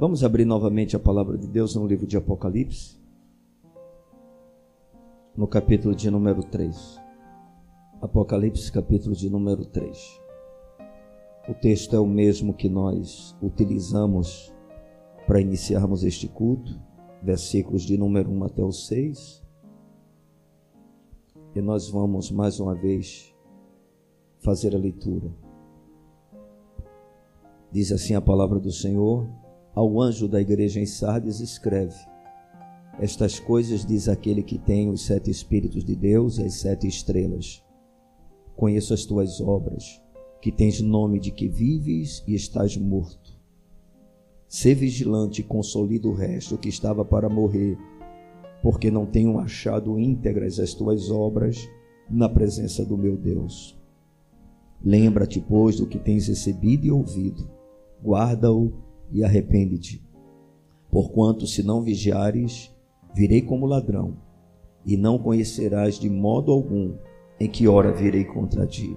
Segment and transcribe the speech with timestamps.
[0.00, 2.96] Vamos abrir novamente a palavra de Deus no livro de Apocalipse,
[5.36, 7.00] no capítulo de número 3.
[8.00, 10.20] Apocalipse, capítulo de número 3.
[11.48, 14.54] O texto é o mesmo que nós utilizamos
[15.26, 16.80] para iniciarmos este culto,
[17.20, 19.44] versículos de número 1 até o 6.
[21.56, 23.34] E nós vamos mais uma vez
[24.38, 25.28] fazer a leitura.
[27.72, 29.28] Diz assim a palavra do Senhor:
[29.78, 31.94] Ao anjo da igreja em Sardes, escreve:
[32.98, 37.62] Estas coisas diz aquele que tem os sete Espíritos de Deus e as sete estrelas.
[38.56, 40.02] Conheço as tuas obras,
[40.42, 43.38] que tens nome de que vives e estás morto.
[44.48, 47.78] Sê vigilante e consolida o resto que estava para morrer,
[48.60, 51.70] porque não tenho achado íntegras as tuas obras
[52.10, 53.78] na presença do meu Deus.
[54.84, 57.48] Lembra-te, pois, do que tens recebido e ouvido,
[58.02, 60.02] guarda-o e arrepende-te.
[60.90, 62.74] Porquanto, se não vigiares,
[63.14, 64.16] virei como ladrão,
[64.84, 66.94] e não conhecerás de modo algum
[67.38, 68.96] em que hora virei contra ti.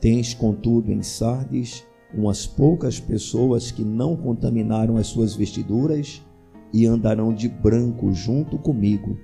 [0.00, 6.24] Tens, contudo, em Sardes umas poucas pessoas que não contaminaram as suas vestiduras
[6.72, 9.16] e andarão de branco junto comigo,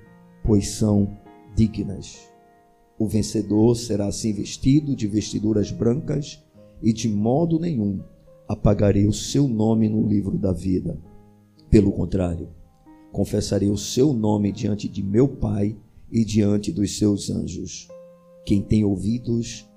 [0.43, 1.17] pois são
[1.55, 2.31] dignas.
[2.97, 6.43] O vencedor será assim vestido de vestiduras brancas,
[6.81, 8.01] e de modo nenhum
[8.47, 10.97] apagarei o seu nome no livro da vida.
[11.69, 12.49] Pelo contrário,
[13.11, 15.77] confessarei o seu nome diante de meu Pai
[16.11, 17.87] e diante dos seus anjos.
[18.45, 19.69] Quem tem ouvidos,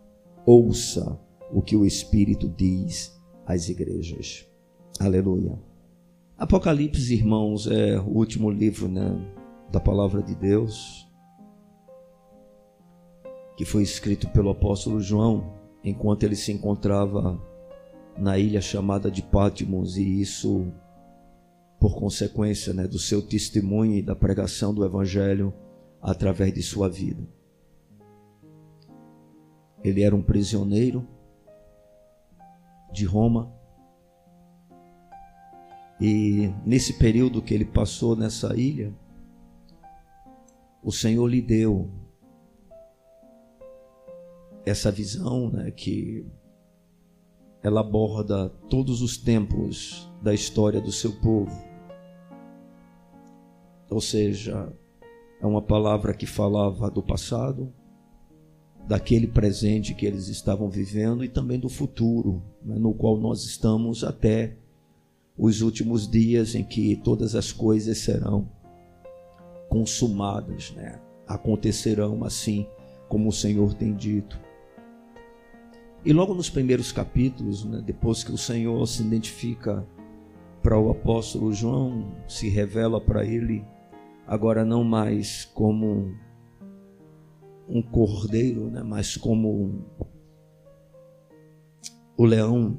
[0.47, 1.19] ouça
[1.53, 4.47] o que o Espírito diz às igrejas.
[4.99, 5.59] Aleluia.
[6.39, 9.11] Apocalipse, irmãos, é o último livro né,
[9.71, 11.11] da palavra de Deus
[13.61, 15.53] que foi escrito pelo apóstolo João
[15.85, 17.39] enquanto ele se encontrava
[18.21, 20.71] na ilha chamada de Patmos e isso
[21.81, 25.55] por consequência né, do seu testemunho e da pregação do evangelho
[26.03, 27.27] através de sua vida.
[29.83, 31.09] Ele era um prisioneiro
[32.93, 33.51] de Roma
[35.99, 38.93] e nesse período que ele passou nessa ilha,
[40.83, 41.91] o Senhor lhe deu
[44.67, 46.27] essa visão né, que
[47.63, 51.53] ela aborda todos os tempos da história do seu povo.
[53.91, 54.73] Ou seja,
[55.41, 57.73] é uma palavra que falava do passado,
[58.87, 64.03] daquele presente que eles estavam vivendo e também do futuro, né, no qual nós estamos
[64.05, 64.57] até
[65.37, 68.49] os últimos dias em que todas as coisas serão
[69.69, 71.01] consumadas, né?
[71.27, 72.67] acontecerão assim
[73.09, 74.39] como o Senhor tem dito.
[76.03, 79.87] E logo nos primeiros capítulos, né, depois que o Senhor se identifica
[80.63, 83.65] para o apóstolo João, se revela para ele,
[84.27, 86.15] agora não mais como
[87.69, 89.85] um cordeiro, né, mas como
[92.17, 92.79] o leão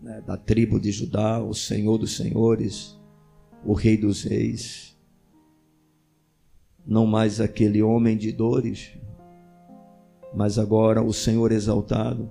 [0.00, 2.96] né, da tribo de Judá, o Senhor dos senhores,
[3.64, 4.96] o Rei dos reis,
[6.86, 8.96] não mais aquele homem de dores,
[10.34, 12.30] mas agora o Senhor exaltado.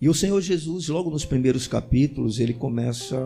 [0.00, 3.16] E o Senhor Jesus, logo nos primeiros capítulos, ele começa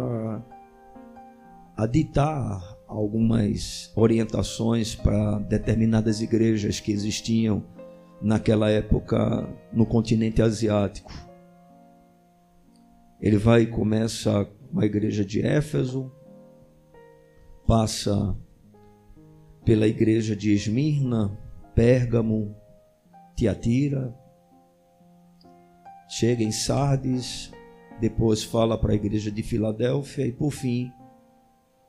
[1.77, 7.65] a ditar algumas orientações para determinadas igrejas que existiam
[8.21, 11.13] naquela época no continente asiático.
[13.21, 16.13] Ele vai e começa com a igreja de Éfeso,
[17.67, 18.37] passa
[19.65, 21.37] pela igreja de Esmirna,
[21.81, 22.55] Pérgamo,
[23.35, 24.15] Tiatira,
[26.11, 27.51] chega em Sardes,
[27.99, 30.93] depois fala para a igreja de Filadélfia e por fim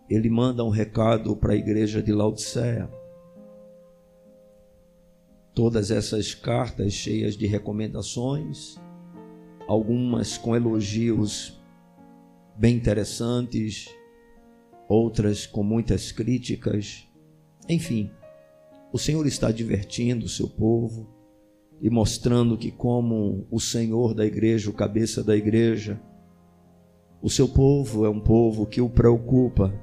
[0.10, 2.90] ele manda um recado para a igreja de Laodiceia.
[5.54, 8.80] Todas essas cartas cheias de recomendações,
[9.68, 11.62] algumas com elogios
[12.56, 13.94] bem interessantes,
[14.88, 17.06] outras com muitas críticas,
[17.68, 18.10] enfim,
[18.92, 21.08] o Senhor está divertindo o seu povo
[21.82, 26.00] e mostrando que, como o Senhor da igreja, o cabeça da igreja,
[27.22, 29.74] o seu povo é um povo que o preocupa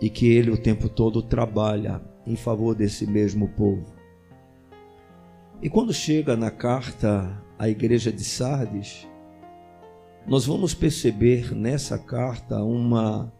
[0.00, 3.96] e que ele o tempo todo trabalha em favor desse mesmo povo.
[5.60, 9.08] E quando chega na carta à igreja de Sardes,
[10.26, 13.32] nós vamos perceber nessa carta uma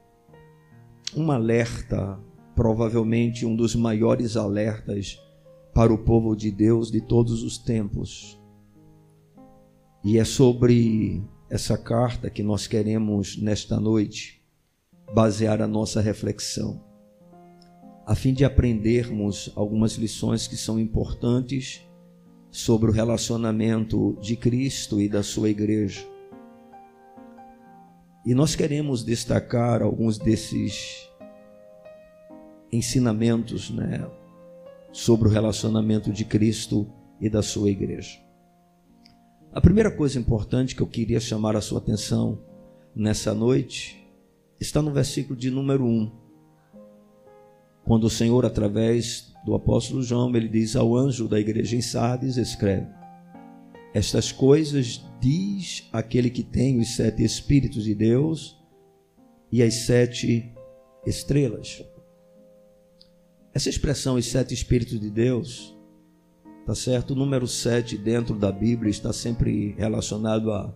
[1.17, 2.19] um alerta
[2.59, 5.17] provavelmente um dos maiores alertas
[5.73, 8.37] para o povo de Deus de todos os tempos.
[10.05, 14.43] E é sobre essa carta que nós queremos nesta noite
[15.15, 16.83] basear a nossa reflexão,
[18.05, 21.89] a fim de aprendermos algumas lições que são importantes
[22.51, 26.05] sobre o relacionamento de Cristo e da sua igreja.
[28.27, 31.08] E nós queremos destacar alguns desses
[32.73, 34.09] ensinamentos, né,
[34.93, 36.87] sobre o relacionamento de Cristo
[37.21, 38.19] e da sua igreja.
[39.53, 42.39] A primeira coisa importante que eu queria chamar a sua atenção
[42.95, 44.07] nessa noite
[44.61, 46.13] está no versículo de número 1.
[47.85, 52.37] Quando o Senhor, através do apóstolo João, ele diz ao anjo da igreja em Sardes,
[52.37, 52.87] escreve:
[53.95, 58.59] Estas coisas diz aquele que tem os sete espíritos de Deus
[59.51, 60.53] e as sete
[61.07, 61.83] estrelas.
[63.59, 65.77] Essa expressão, os sete espíritos de Deus,
[66.65, 67.11] tá certo?
[67.11, 70.73] O número sete dentro da Bíblia está sempre relacionado a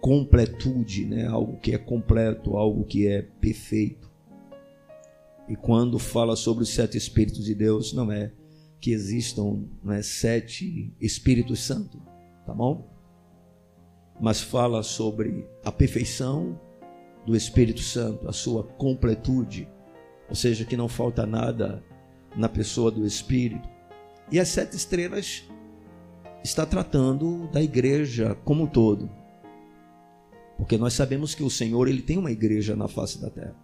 [0.00, 1.26] completude, né?
[1.26, 4.08] Algo que é completo, algo que é perfeito.
[5.48, 8.30] E quando fala sobre os sete Espíritos de Deus, não é
[8.80, 12.00] que existam é, sete Espíritos Santos,
[12.46, 12.88] tá bom?
[14.20, 16.60] Mas fala sobre a perfeição
[17.26, 19.68] do Espírito Santo, a sua completude,
[20.28, 21.82] ou seja, que não falta nada
[22.36, 23.68] na pessoa do Espírito.
[24.30, 25.44] E as sete estrelas
[26.42, 29.10] está tratando da igreja como um todo.
[30.56, 33.56] Porque nós sabemos que o Senhor ele tem uma igreja na face da terra.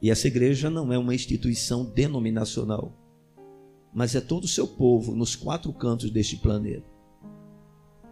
[0.00, 2.92] E essa igreja não é uma instituição denominacional,
[3.94, 6.90] mas é todo o seu povo nos quatro cantos deste planeta.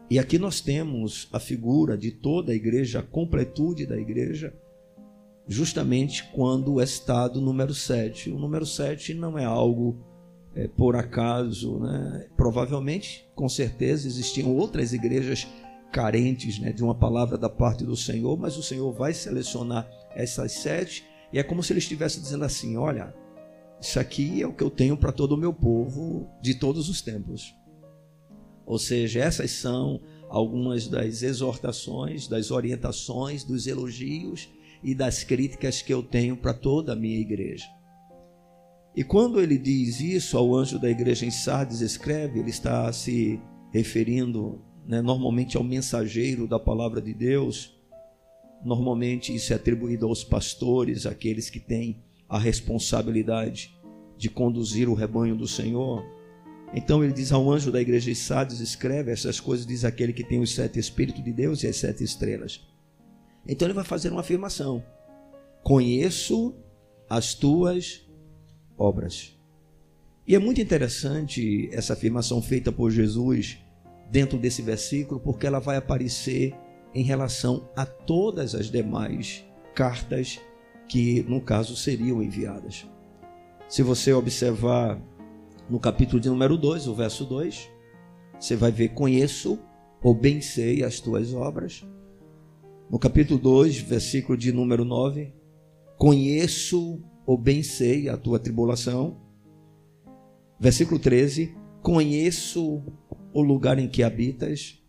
[0.08, 4.54] E aqui nós temos a figura de toda a igreja, a completude da igreja,
[5.50, 8.30] justamente quando o estado número 7.
[8.30, 9.98] O número 7 não é algo
[10.54, 12.28] é, por acaso, né?
[12.36, 15.48] provavelmente, com certeza, existiam outras igrejas
[15.90, 20.52] carentes né, de uma palavra da parte do Senhor, mas o Senhor vai selecionar essas
[20.52, 23.12] sete e é como se ele estivesse dizendo assim: olha,
[23.80, 27.02] isso aqui é o que eu tenho para todo o meu povo de todos os
[27.02, 27.52] tempos.
[28.64, 34.48] Ou seja, essas são algumas das exortações, das orientações, dos elogios
[34.82, 37.66] e das críticas que eu tenho para toda a minha igreja.
[38.94, 43.40] E quando ele diz isso ao anjo da igreja em Sardes, escreve, ele está se
[43.72, 47.72] referindo né, normalmente ao mensageiro da palavra de Deus.
[48.64, 53.74] Normalmente isso é atribuído aos pastores, aqueles que têm a responsabilidade
[54.16, 56.04] de conduzir o rebanho do Senhor.
[56.74, 60.24] Então ele diz ao anjo da igreja de Sardes, escreve essas coisas, diz aquele que
[60.24, 62.60] tem os sete Espíritos de Deus e as sete estrelas.
[63.46, 64.82] Então ele vai fazer uma afirmação:
[65.62, 66.54] Conheço
[67.08, 68.06] as tuas
[68.78, 69.36] obras.
[70.26, 73.58] E é muito interessante essa afirmação feita por Jesus
[74.10, 76.54] dentro desse versículo, porque ela vai aparecer
[76.94, 79.44] em relação a todas as demais
[79.74, 80.40] cartas
[80.88, 82.86] que, no caso, seriam enviadas.
[83.68, 85.00] Se você observar
[85.68, 87.70] no capítulo de número 2, o verso 2,
[88.38, 89.58] você vai ver: Conheço
[90.02, 91.86] ou bem sei as tuas obras.
[92.90, 95.32] No capítulo 2, versículo de número 9,
[95.96, 99.16] Conheço ou bem sei a tua tribulação.
[100.58, 102.82] Versículo 13: Conheço
[103.32, 104.82] o lugar em que habitas.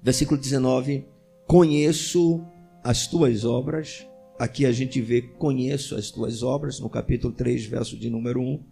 [0.00, 1.04] Versículo 19:
[1.48, 2.44] Conheço
[2.84, 4.06] as tuas obras.
[4.38, 8.62] Aqui a gente vê conheço as tuas obras, no capítulo 3, verso de número 1.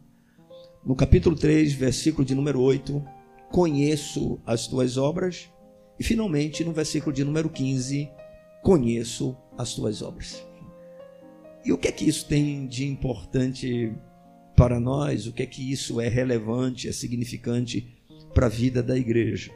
[0.87, 3.04] No capítulo 3, versículo de número 8,
[3.50, 5.50] conheço as tuas obras.
[5.99, 8.11] E finalmente, no versículo de número 15,
[8.64, 10.44] conheço as tuas obras.
[11.64, 13.94] E o que é que isso tem de importante
[14.56, 15.26] para nós?
[15.26, 17.94] O que é que isso é relevante, é significante
[18.33, 19.52] para a vida da igreja?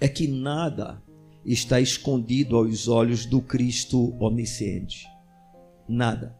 [0.00, 1.02] É que nada
[1.44, 5.06] está escondido aos olhos do Cristo onisciente.
[5.86, 6.34] Nada.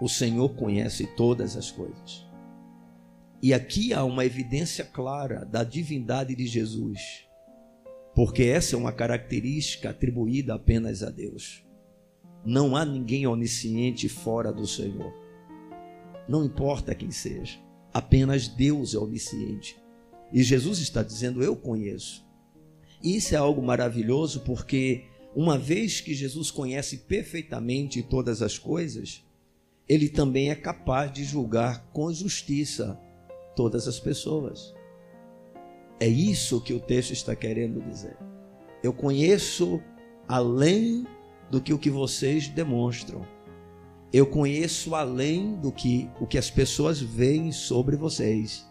[0.00, 2.26] O Senhor conhece todas as coisas.
[3.42, 7.28] E aqui há uma evidência clara da divindade de Jesus,
[8.14, 11.64] porque essa é uma característica atribuída apenas a Deus.
[12.44, 15.12] Não há ninguém onisciente fora do Senhor.
[16.28, 17.58] Não importa quem seja,
[17.92, 19.76] apenas Deus é onisciente.
[20.32, 22.24] E Jesus está dizendo: Eu conheço.
[23.02, 29.24] Isso é algo maravilhoso porque, uma vez que Jesus conhece perfeitamente todas as coisas,
[29.88, 33.00] ele também é capaz de julgar com justiça
[33.56, 34.72] todas as pessoas.
[36.00, 38.16] É isso que o texto está querendo dizer.
[38.82, 39.78] Eu conheço
[40.26, 41.06] além
[41.50, 43.20] do que o que vocês demonstram.
[44.10, 48.66] Eu conheço além do que o que as pessoas veem sobre vocês.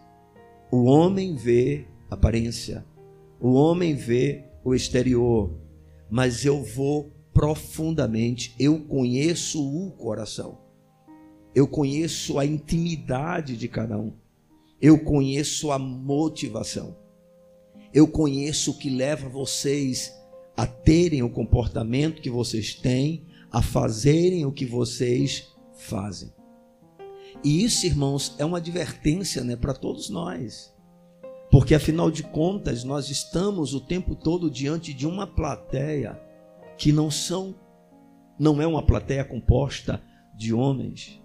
[0.72, 2.84] O homem vê aparência.
[3.40, 5.54] O homem vê o exterior,
[6.10, 10.58] mas eu vou profundamente, eu conheço o coração.
[11.54, 14.12] Eu conheço a intimidade de cada um.
[14.80, 16.99] Eu conheço a motivação.
[17.92, 20.14] Eu conheço o que leva vocês
[20.56, 26.32] a terem o comportamento que vocês têm, a fazerem o que vocês fazem.
[27.42, 30.72] E isso, irmãos, é uma advertência né, para todos nós.
[31.50, 36.20] Porque afinal de contas, nós estamos o tempo todo diante de uma plateia
[36.76, 37.54] que não são
[38.38, 40.02] não é uma plateia composta
[40.34, 41.20] de homens,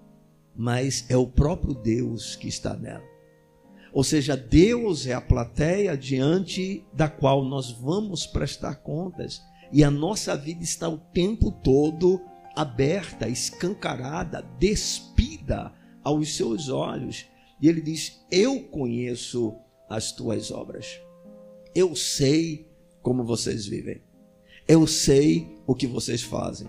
[0.54, 3.15] mas é o próprio Deus que está nela.
[3.96, 9.90] Ou seja, Deus é a plateia diante da qual nós vamos prestar contas, e a
[9.90, 12.20] nossa vida está o tempo todo
[12.54, 15.72] aberta, escancarada, despida
[16.04, 17.26] aos seus olhos.
[17.62, 19.56] E ele diz: Eu conheço
[19.90, 21.00] as tuas obras.
[21.74, 22.68] Eu sei
[23.02, 24.02] como vocês vivem.
[24.68, 26.68] Eu sei o que vocês fazem.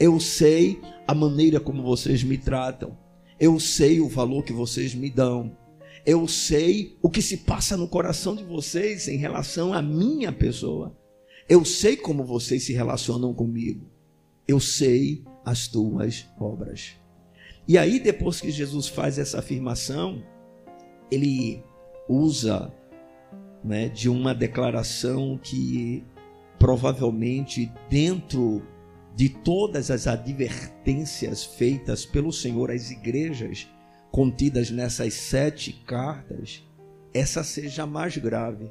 [0.00, 2.98] Eu sei a maneira como vocês me tratam.
[3.38, 5.56] Eu sei o valor que vocês me dão.
[6.04, 10.96] Eu sei o que se passa no coração de vocês em relação à minha pessoa.
[11.48, 13.90] Eu sei como vocês se relacionam comigo.
[14.46, 16.94] Eu sei as tuas obras.
[17.66, 20.22] E aí, depois que Jesus faz essa afirmação,
[21.10, 21.62] ele
[22.08, 22.72] usa
[23.62, 26.04] né, de uma declaração que
[26.58, 28.62] provavelmente dentro
[29.14, 33.68] de todas as advertências feitas pelo Senhor às igrejas
[34.10, 36.64] contidas nessas sete cartas,
[37.12, 38.70] essa seja a mais grave,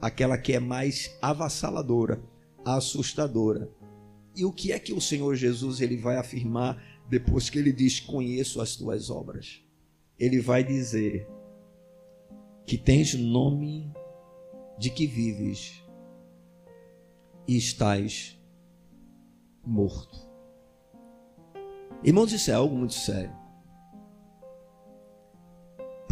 [0.00, 2.22] aquela que é mais avassaladora,
[2.64, 3.70] assustadora.
[4.34, 8.00] E o que é que o Senhor Jesus ele vai afirmar depois que ele diz:
[8.00, 9.62] "Conheço as tuas obras"?
[10.18, 11.28] Ele vai dizer:
[12.66, 13.92] que tens nome
[14.78, 15.82] de que vives
[17.46, 18.38] e estás
[19.64, 20.30] morto.
[22.02, 23.41] Irmãos, isso é algo muito sério.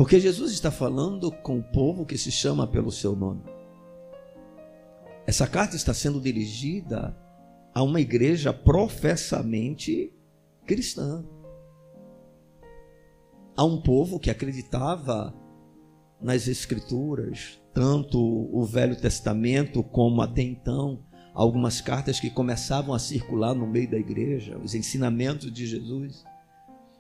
[0.01, 3.43] Porque Jesus está falando com o povo que se chama pelo seu nome.
[5.27, 7.15] Essa carta está sendo dirigida
[7.75, 10.11] a uma igreja professamente
[10.65, 11.23] cristã.
[13.55, 15.35] A um povo que acreditava
[16.19, 21.05] nas Escrituras, tanto o Velho Testamento como até então,
[21.35, 26.25] algumas cartas que começavam a circular no meio da igreja, os ensinamentos de Jesus.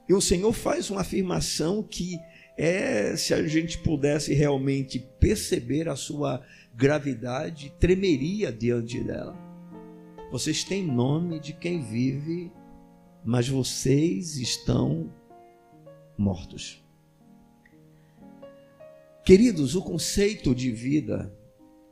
[0.06, 2.18] E o Senhor faz uma afirmação que
[2.62, 9.34] é, se a gente pudesse realmente perceber a sua gravidade, tremeria diante dela.
[10.30, 12.52] Vocês têm nome de quem vive,
[13.24, 15.10] mas vocês estão
[16.18, 16.84] mortos.
[19.24, 21.34] Queridos, o conceito de vida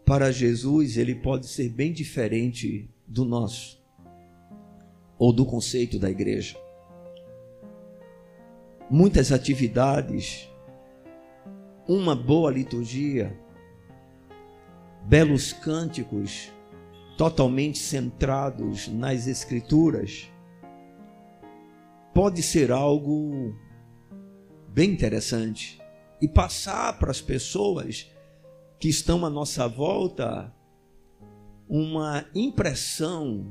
[0.05, 3.83] para Jesus, ele pode ser bem diferente do nosso
[5.19, 6.59] ou do conceito da igreja.
[8.91, 10.49] Muitas atividades,
[11.89, 13.35] uma boa liturgia,
[15.05, 16.53] belos cânticos
[17.17, 20.31] totalmente centrados nas escrituras,
[22.13, 23.57] pode ser algo
[24.69, 25.81] bem interessante
[26.21, 28.11] e passar para as pessoas
[28.79, 30.55] que estão à nossa volta
[31.67, 33.51] uma impressão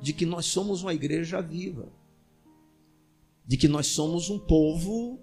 [0.00, 1.90] de que nós somos uma igreja viva,
[3.46, 5.18] de que nós somos um povo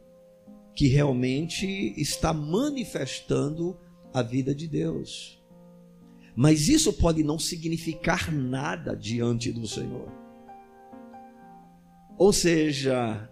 [0.75, 1.65] que realmente
[1.95, 3.77] está manifestando
[4.13, 5.41] a vida de Deus.
[6.35, 10.11] Mas isso pode não significar nada diante do Senhor.
[12.17, 13.29] Ou seja,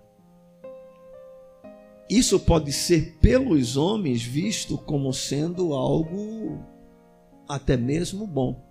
[2.10, 6.64] isso pode ser pelos homens visto como sendo algo
[7.48, 8.64] até mesmo bom.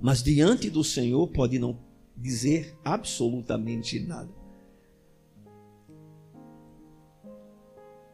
[0.00, 1.78] Mas diante do Senhor pode não
[2.16, 4.39] dizer absolutamente nada.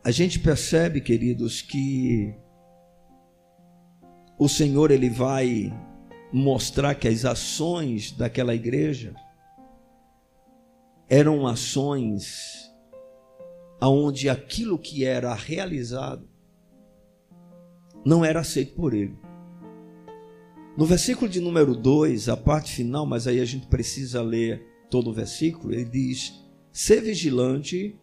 [0.06, 2.32] A gente percebe, queridos, que
[4.38, 5.76] o Senhor ele vai
[6.32, 9.16] mostrar que as ações daquela igreja
[11.08, 12.70] eram ações
[13.80, 16.30] aonde aquilo que era realizado
[18.04, 19.18] não era aceito por ele.
[20.78, 25.10] No versículo de número 2, a parte final, mas aí a gente precisa ler todo
[25.10, 26.32] o versículo, ele diz:
[26.70, 27.98] Ser vigilante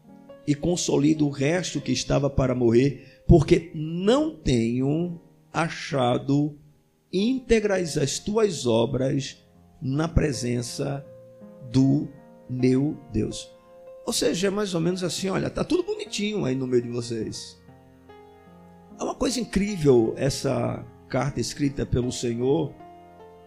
[0.45, 5.19] e consolida o resto que estava para morrer, porque não tenho
[5.51, 6.57] achado
[7.11, 9.37] íntegras as tuas obras
[9.81, 11.05] na presença
[11.71, 12.07] do
[12.49, 13.49] meu Deus.
[14.05, 16.89] Ou seja, é mais ou menos assim: olha, tá tudo bonitinho aí no meio de
[16.89, 17.61] vocês.
[18.99, 22.73] É uma coisa incrível essa carta escrita pelo Senhor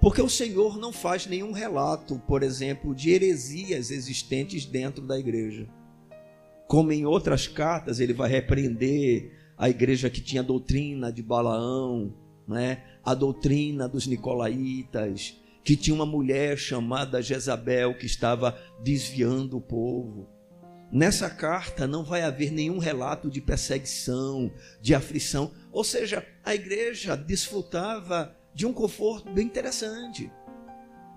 [0.01, 5.69] Porque o Senhor não faz nenhum relato, por exemplo, de heresias existentes dentro da igreja.
[6.67, 12.13] Como em outras cartas, ele vai repreender a igreja que tinha a doutrina de Balaão,
[12.47, 12.83] né?
[13.05, 20.29] a doutrina dos nicolaítas, que tinha uma mulher chamada Jezabel que estava desviando o povo.
[20.93, 27.17] Nessa carta não vai haver nenhum relato de perseguição, de aflição, ou seja, a igreja
[27.17, 30.31] desfrutava de um conforto bem interessante.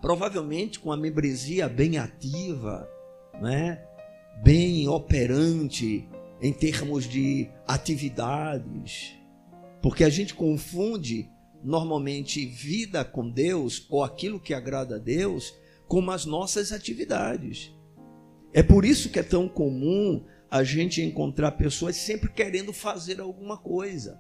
[0.02, 2.90] Provavelmente com a membresia bem ativa,
[3.42, 3.84] né?
[4.42, 6.08] Bem operante
[6.42, 9.16] em termos de atividades.
[9.82, 11.30] Porque a gente confunde
[11.64, 15.54] normalmente vida com Deus ou aquilo que agrada a Deus
[15.88, 17.74] com as nossas atividades.
[18.54, 23.58] É por isso que é tão comum a gente encontrar pessoas sempre querendo fazer alguma
[23.58, 24.18] coisa.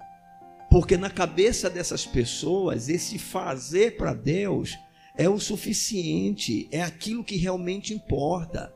[0.69, 4.77] Porque na cabeça dessas pessoas, esse fazer para Deus
[5.17, 8.71] é o suficiente, é aquilo que realmente importa.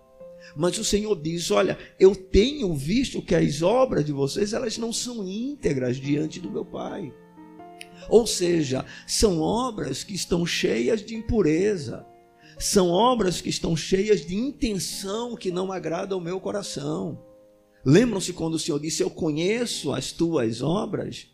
[0.56, 4.94] Mas o Senhor diz: Olha, eu tenho visto que as obras de vocês elas não
[4.94, 7.14] são íntegras diante do meu Pai.
[8.10, 12.06] Ou seja, são obras que estão cheias de impureza,
[12.60, 17.20] são obras que estão cheias de intenção que não agrada ao meu coração.
[17.86, 21.33] Lembram-se quando o Senhor disse: Eu conheço as tuas obras?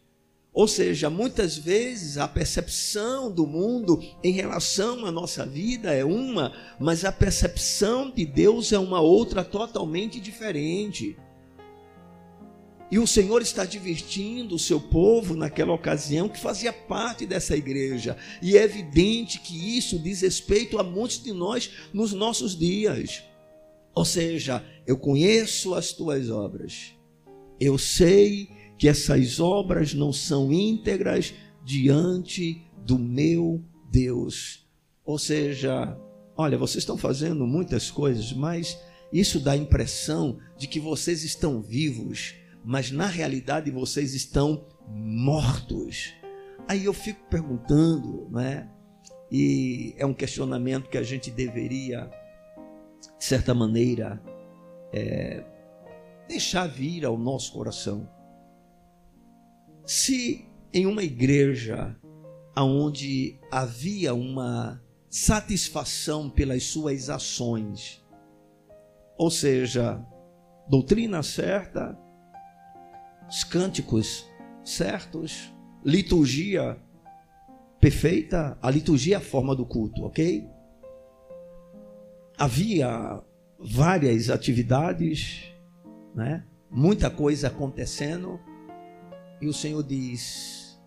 [0.59, 6.51] Ou seja, muitas vezes a percepção do mundo em relação à nossa vida é uma,
[6.77, 11.17] mas a percepção de Deus é uma outra totalmente diferente.
[12.91, 18.17] E o Senhor está divertindo o seu povo naquela ocasião que fazia parte dessa igreja.
[18.41, 23.23] E é evidente que isso diz respeito a muitos de nós nos nossos dias.
[23.95, 26.93] Ou seja, eu conheço as tuas obras.
[27.61, 34.67] Eu sei que essas obras não são íntegras diante do meu Deus.
[35.05, 35.95] Ou seja,
[36.35, 38.79] olha, vocês estão fazendo muitas coisas, mas
[39.13, 46.13] isso dá a impressão de que vocês estão vivos mas na realidade vocês estão mortos.
[46.67, 48.69] Aí eu fico perguntando, né?
[49.31, 52.09] E é um questionamento que a gente deveria,
[53.17, 54.21] de certa maneira,
[54.91, 55.43] é,
[56.27, 58.09] deixar vir ao nosso coração.
[59.89, 61.97] Se em uma igreja
[62.55, 68.05] onde havia uma satisfação pelas suas ações,
[69.17, 69.99] ou seja,
[70.69, 71.97] doutrina certa,
[73.27, 74.29] os cânticos
[74.63, 75.51] certos,
[75.83, 76.79] liturgia
[77.79, 80.47] perfeita, a liturgia é a forma do culto, ok?
[82.37, 83.23] Havia
[83.57, 85.51] várias atividades,
[86.13, 86.45] né?
[86.69, 88.39] muita coisa acontecendo,
[89.41, 90.79] e o Senhor diz: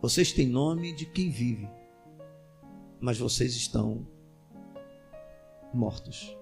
[0.00, 1.68] Vocês têm nome de quem vive,
[3.00, 4.06] mas vocês estão
[5.72, 6.36] mortos,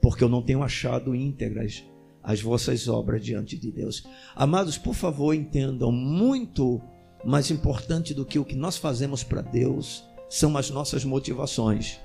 [0.00, 1.84] porque eu não tenho achado íntegras
[2.22, 4.06] as vossas obras diante de Deus.
[4.34, 6.80] Amados, por favor, entendam, muito
[7.24, 12.00] mais importante do que o que nós fazemos para Deus são as nossas motivações.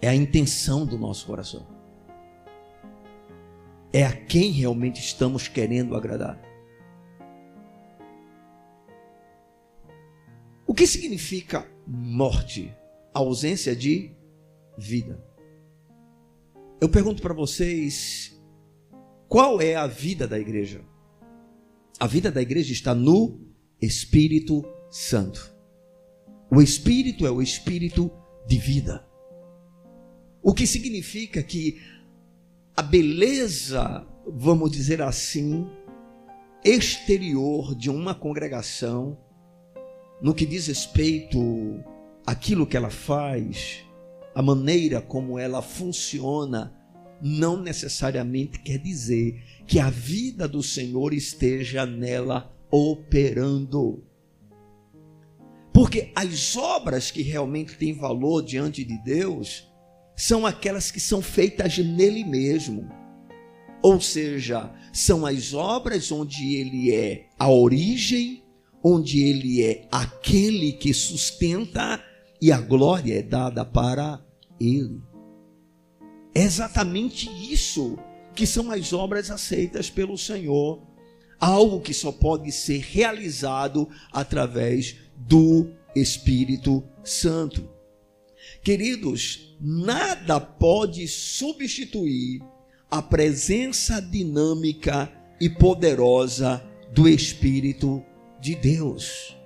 [0.00, 1.73] É a intenção do nosso coração.
[3.94, 6.42] É a quem realmente estamos querendo agradar.
[10.66, 12.74] O que significa morte?
[13.14, 14.10] A ausência de
[14.76, 15.24] vida.
[16.80, 18.36] Eu pergunto para vocês,
[19.28, 20.84] qual é a vida da igreja?
[22.00, 23.46] A vida da igreja está no
[23.80, 25.54] Espírito Santo.
[26.50, 28.10] O Espírito é o Espírito
[28.44, 29.08] de vida.
[30.42, 31.80] O que significa que
[32.76, 35.66] a beleza, vamos dizer assim,
[36.64, 39.16] exterior de uma congregação,
[40.20, 41.38] no que diz respeito
[42.26, 43.84] àquilo que ela faz,
[44.34, 46.74] a maneira como ela funciona,
[47.22, 54.02] não necessariamente quer dizer que a vida do Senhor esteja nela operando.
[55.72, 59.72] Porque as obras que realmente têm valor diante de Deus
[60.16, 62.88] são aquelas que são feitas nele mesmo.
[63.82, 68.42] Ou seja, são as obras onde ele é a origem,
[68.82, 72.02] onde ele é aquele que sustenta
[72.40, 74.24] e a glória é dada para
[74.60, 75.02] ele.
[76.34, 77.98] É exatamente isso
[78.34, 80.82] que são as obras aceitas pelo Senhor,
[81.40, 87.73] algo que só pode ser realizado através do Espírito Santo.
[88.64, 92.42] Queridos, nada pode substituir
[92.90, 98.02] a presença dinâmica e poderosa do Espírito
[98.40, 99.36] de Deus.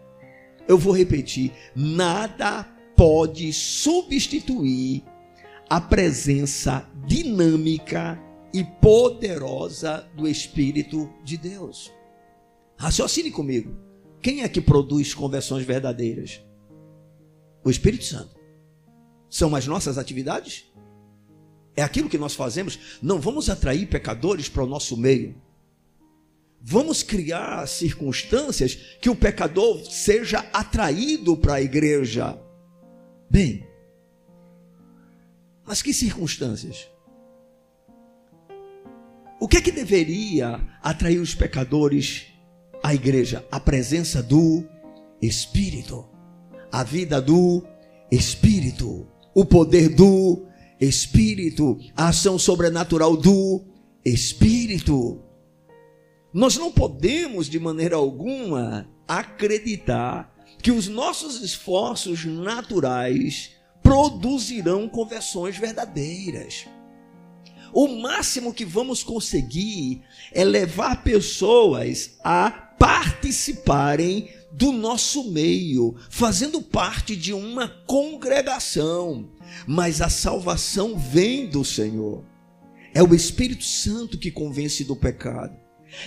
[0.69, 2.63] Eu vou repetir: nada
[2.97, 5.03] pode substituir
[5.69, 8.23] a presença dinâmica
[8.55, 11.91] e poderosa do Espírito de Deus.
[12.77, 13.77] Raciocine comigo.
[14.23, 16.41] Quem é que produz conversões verdadeiras?
[17.65, 18.38] O Espírito Santo.
[19.31, 20.65] São as nossas atividades?
[21.77, 22.99] É aquilo que nós fazemos?
[23.01, 25.41] Não vamos atrair pecadores para o nosso meio.
[26.61, 32.37] Vamos criar circunstâncias que o pecador seja atraído para a igreja.
[33.31, 33.65] Bem,
[35.65, 36.89] mas que circunstâncias?
[39.39, 42.27] O que é que deveria atrair os pecadores
[42.83, 43.47] à igreja?
[43.53, 44.65] A presença do
[45.23, 46.09] Espírito,
[46.73, 47.63] a vida do
[48.11, 49.07] Espírito,
[49.39, 50.49] o poder do
[50.81, 53.63] Espírito, a ação sobrenatural do
[54.05, 55.23] Espírito.
[56.35, 66.67] Nós não podemos, de maneira alguma, acreditar que os nossos esforços naturais produzirão conversões verdadeiras.
[67.73, 77.15] O máximo que vamos conseguir é levar pessoas a participarem do nosso meio, fazendo parte
[77.15, 79.31] de uma congregação.
[79.69, 82.25] Mas a salvação vem do Senhor.
[82.93, 85.57] É o Espírito Santo que convence do pecado.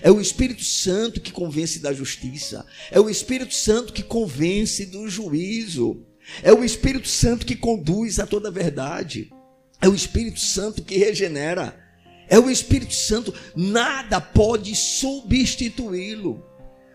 [0.01, 2.65] É o Espírito Santo que convence da justiça.
[2.91, 6.05] É o Espírito Santo que convence do juízo.
[6.43, 9.31] É o Espírito Santo que conduz a toda verdade.
[9.81, 11.79] É o Espírito Santo que regenera.
[12.27, 16.50] É o Espírito Santo, nada pode substituí-lo.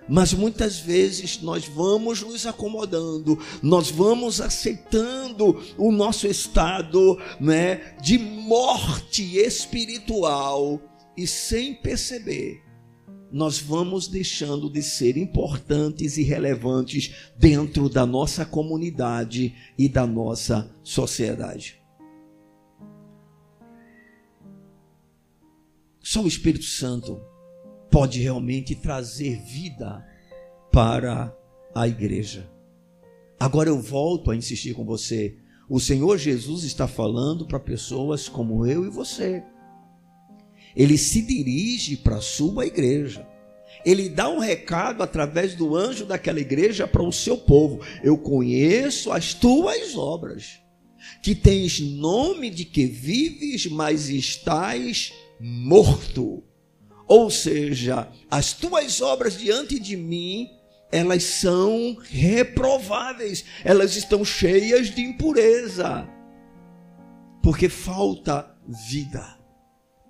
[0.08, 8.18] Mas muitas vezes nós vamos nos acomodando, nós vamos aceitando o nosso estado né, de
[8.18, 10.80] morte espiritual
[11.16, 12.62] e sem perceber,
[13.32, 20.72] nós vamos deixando de ser importantes e relevantes dentro da nossa comunidade e da nossa
[20.84, 21.80] sociedade.
[26.00, 27.20] Só o Espírito Santo
[27.90, 30.04] pode realmente trazer vida
[30.72, 31.34] para
[31.74, 32.50] a igreja.
[33.38, 35.36] Agora eu volto a insistir com você.
[35.68, 39.42] O Senhor Jesus está falando para pessoas como eu e você.
[40.74, 43.26] Ele se dirige para a sua igreja.
[43.84, 47.80] Ele dá um recado através do anjo daquela igreja para o seu povo.
[48.02, 50.60] Eu conheço as tuas obras,
[51.22, 56.42] que tens nome de que vives, mas estás morto.
[57.06, 60.50] Ou seja, as tuas obras diante de mim,
[60.90, 66.08] elas são reprováveis, elas estão cheias de impureza,
[67.42, 68.50] porque falta
[68.88, 69.38] vida,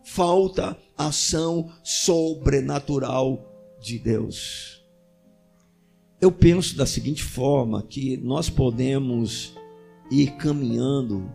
[0.02, 3.44] falta ação sobrenatural
[3.80, 4.82] de Deus.
[6.18, 9.54] Eu penso da seguinte forma que nós podemos
[10.10, 11.30] ir caminhando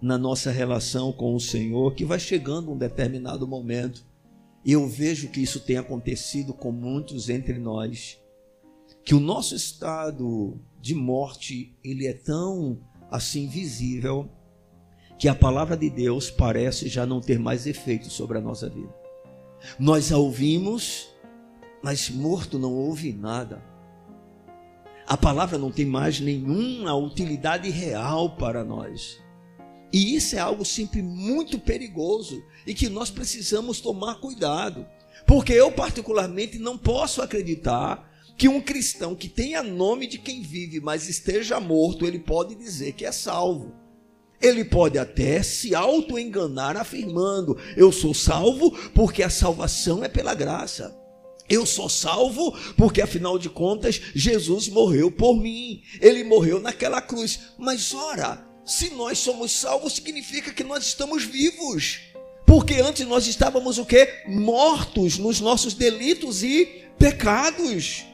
[0.00, 4.04] na nossa relação com o Senhor, que vai chegando um determinado momento
[4.64, 8.18] e eu vejo que isso tem acontecido com muitos entre nós,
[9.04, 14.30] que o nosso estado de morte, ele é tão assim visível,
[15.18, 18.92] que a palavra de Deus parece já não ter mais efeito sobre a nossa vida.
[19.78, 21.08] Nós a ouvimos,
[21.82, 23.62] mas morto não ouve nada.
[25.06, 29.20] A palavra não tem mais nenhuma utilidade real para nós.
[29.92, 34.86] E isso é algo sempre muito perigoso e que nós precisamos tomar cuidado.
[35.26, 40.80] Porque eu, particularmente, não posso acreditar que um cristão que tenha nome de quem vive,
[40.80, 43.74] mas esteja morto, ele pode dizer que é salvo.
[44.40, 50.98] Ele pode até se auto-enganar afirmando: Eu sou salvo porque a salvação é pela graça.
[51.48, 55.82] Eu sou salvo porque, afinal de contas, Jesus morreu por mim.
[56.00, 57.52] Ele morreu naquela cruz.
[57.58, 62.00] Mas, ora, se nós somos salvos, significa que nós estamos vivos.
[62.46, 64.22] Porque antes nós estávamos o quê?
[64.26, 68.04] Mortos nos nossos delitos e pecados.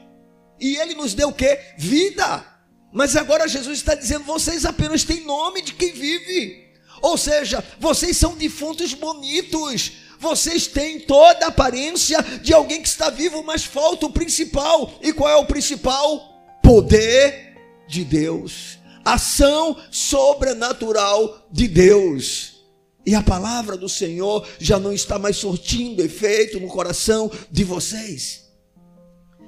[0.59, 1.59] E ele nos deu o quê?
[1.77, 2.45] Vida.
[2.91, 6.67] Mas agora Jesus está dizendo: vocês apenas têm nome de quem vive.
[7.01, 9.91] Ou seja, vocês são defuntos bonitos.
[10.19, 14.93] Vocês têm toda a aparência de alguém que está vivo, mas falta o principal.
[15.01, 16.59] E qual é o principal?
[16.61, 17.55] Poder
[17.87, 18.78] de Deus
[19.13, 22.59] ação sobrenatural de Deus.
[23.05, 28.49] E a palavra do Senhor já não está mais surtindo efeito no coração de vocês.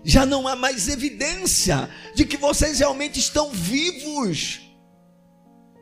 [0.04, 4.62] Já não há mais evidência de que vocês realmente estão vivos.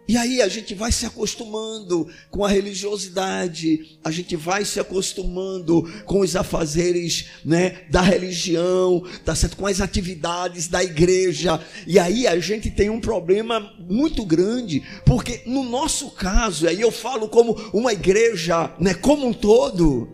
[0.10, 5.84] E aí a gente vai se acostumando com a religiosidade, a gente vai se acostumando
[6.06, 9.56] com os afazeres né, da religião, tá certo?
[9.56, 11.64] com as atividades da igreja.
[11.86, 16.90] E aí a gente tem um problema muito grande, porque no nosso caso, aí eu
[16.90, 20.10] falo como uma igreja, né, como um todo,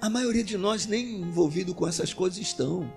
[0.00, 2.90] a maioria de nós nem envolvido com essas coisas estão.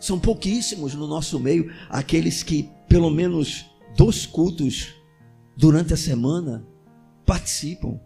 [0.00, 3.64] São pouquíssimos no nosso meio aqueles que pelo menos
[3.96, 4.92] dois cultos
[5.56, 6.62] durante a semana
[7.24, 7.98] participam.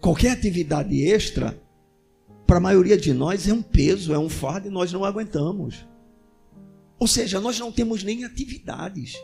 [0.00, 1.56] Qualquer atividade extra,
[2.48, 5.86] para a maioria de nós, é um peso, é um fardo e nós não aguentamos.
[6.98, 9.14] Ou seja, nós não temos nem atividades.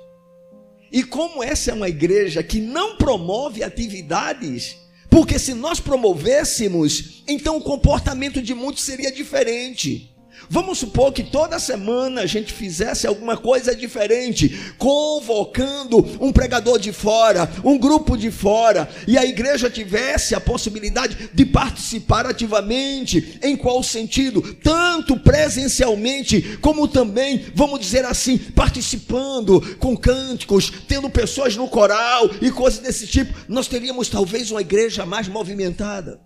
[0.92, 4.76] E como essa é uma igreja que não promove atividades,
[5.10, 10.15] porque se nós promovêssemos, então o comportamento de muitos seria diferente.
[10.48, 16.92] Vamos supor que toda semana a gente fizesse alguma coisa diferente, convocando um pregador de
[16.92, 23.38] fora, um grupo de fora, e a igreja tivesse a possibilidade de participar ativamente.
[23.42, 24.42] Em qual sentido?
[24.62, 32.50] Tanto presencialmente, como também, vamos dizer assim, participando com cânticos, tendo pessoas no coral e
[32.50, 36.20] coisas desse tipo, nós teríamos talvez uma igreja mais movimentada.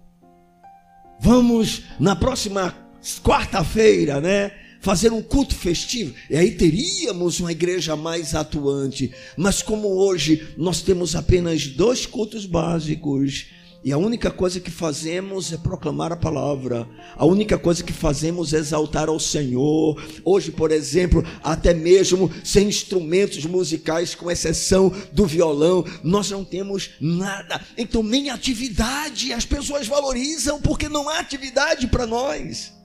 [1.20, 2.75] Vamos na próxima
[3.23, 4.53] quarta-feira, né?
[4.81, 9.13] Fazer um culto festivo, e aí teríamos uma igreja mais atuante.
[9.37, 13.47] Mas como hoje nós temos apenas dois cultos básicos,
[13.83, 16.87] e a única coisa que fazemos é proclamar a palavra.
[17.17, 20.03] A única coisa que fazemos é exaltar ao Senhor.
[20.23, 26.91] Hoje, por exemplo, até mesmo sem instrumentos musicais, com exceção do violão, nós não temos
[27.01, 27.59] nada.
[27.77, 32.80] Então, nem atividade as pessoas valorizam, porque não há atividade para nós.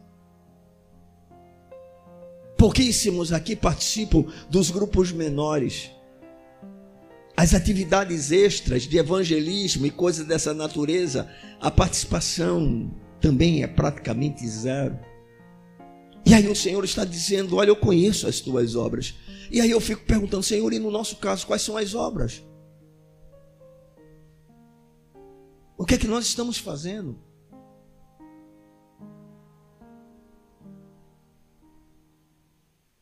[2.57, 5.91] Pouquíssimos aqui participam dos grupos menores.
[7.35, 12.89] As atividades extras de evangelismo e coisas dessa natureza, a participação
[13.19, 14.97] também é praticamente zero.
[16.25, 19.15] E aí o Senhor está dizendo: Olha, eu conheço as tuas obras.
[19.51, 22.43] E aí eu fico perguntando, Senhor, e no nosso caso, quais são as obras?
[25.77, 27.19] O que é que nós estamos fazendo?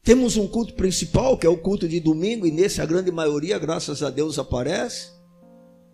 [0.03, 3.57] Temos um culto principal, que é o culto de domingo, e nesse a grande maioria,
[3.57, 5.11] graças a Deus, aparece.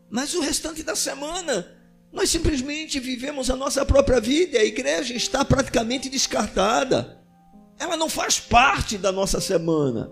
[0.09, 1.67] Mas o restante da semana,
[2.11, 7.23] nós simplesmente vivemos a nossa própria vida, e a igreja está praticamente descartada.
[7.77, 10.11] Ela não faz parte da nossa semana.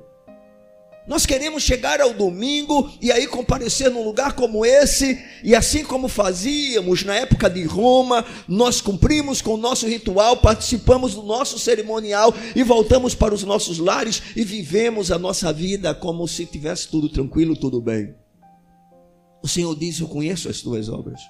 [1.07, 6.09] Nós queremos chegar ao domingo e aí comparecer num lugar como esse, e assim como
[6.09, 12.33] fazíamos na época de Roma, nós cumprimos com o nosso ritual, participamos do nosso cerimonial
[12.53, 17.07] e voltamos para os nossos lares e vivemos a nossa vida como se tivesse tudo
[17.07, 18.13] tranquilo, tudo bem.
[19.41, 21.21] O Senhor diz: Eu conheço as tuas obras,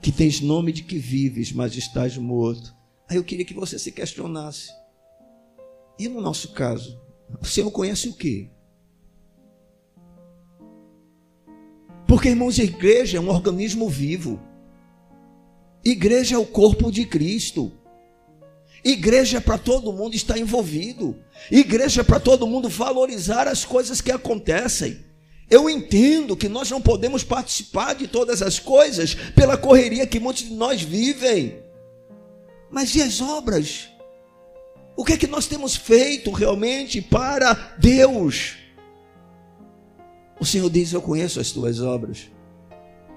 [0.00, 2.72] que tens nome de que vives, mas estás morto.
[3.08, 4.81] Aí eu queria que você se questionasse.
[6.02, 7.00] E no nosso caso,
[7.40, 8.50] o Senhor conhece o quê?
[12.08, 14.40] Porque, irmãos, a igreja é um organismo vivo.
[15.84, 17.70] Igreja é o corpo de Cristo.
[18.82, 21.16] Igreja é para todo mundo estar envolvido.
[21.48, 25.04] Igreja é para todo mundo valorizar as coisas que acontecem.
[25.48, 30.42] Eu entendo que nós não podemos participar de todas as coisas pela correria que muitos
[30.42, 31.62] de nós vivem.
[32.72, 33.91] Mas e as obras?
[34.96, 38.56] O que é que nós temos feito realmente para Deus?
[40.38, 42.30] O Senhor diz: Eu conheço as tuas obras,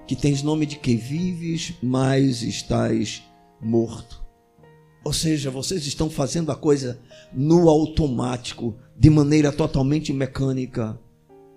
[0.06, 3.22] que tens nome de que vives, mas estás
[3.60, 4.24] morto.
[5.04, 6.98] Ou seja, vocês estão fazendo a coisa
[7.32, 10.98] no automático, de maneira totalmente mecânica.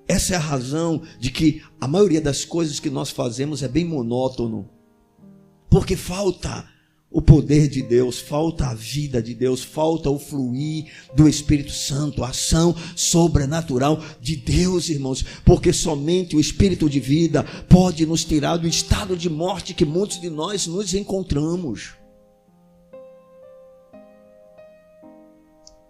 [0.08, 3.86] Essa é a razão de que a maioria das coisas que nós fazemos é bem
[3.86, 4.70] monótono.
[5.70, 6.68] Porque falta
[7.12, 12.24] o poder de Deus, falta a vida de Deus, falta o fluir do Espírito Santo,
[12.24, 18.58] a ação sobrenatural de Deus, irmãos, porque somente o Espírito de vida pode nos tirar
[18.58, 21.96] do estado de morte que muitos de nós nos encontramos.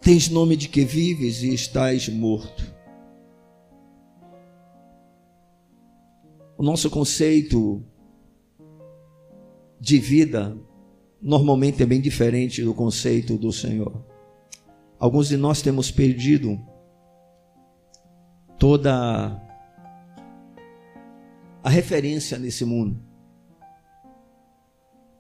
[0.02, 2.64] Tens nome de que vives e estás morto.
[6.58, 7.84] O nosso conceito
[9.80, 10.58] de vida
[11.22, 14.04] normalmente é bem diferente do conceito do Senhor.
[14.98, 16.60] Alguns de nós temos perdido
[18.58, 19.42] toda
[21.64, 23.00] a referência nesse mundo.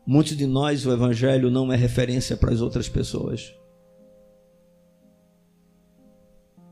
[0.05, 3.53] Muitos de nós, o Evangelho não é referência para as outras pessoas.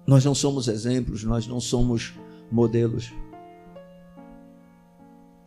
[0.07, 2.13] Nós não somos exemplos, nós não somos
[2.51, 3.13] modelos.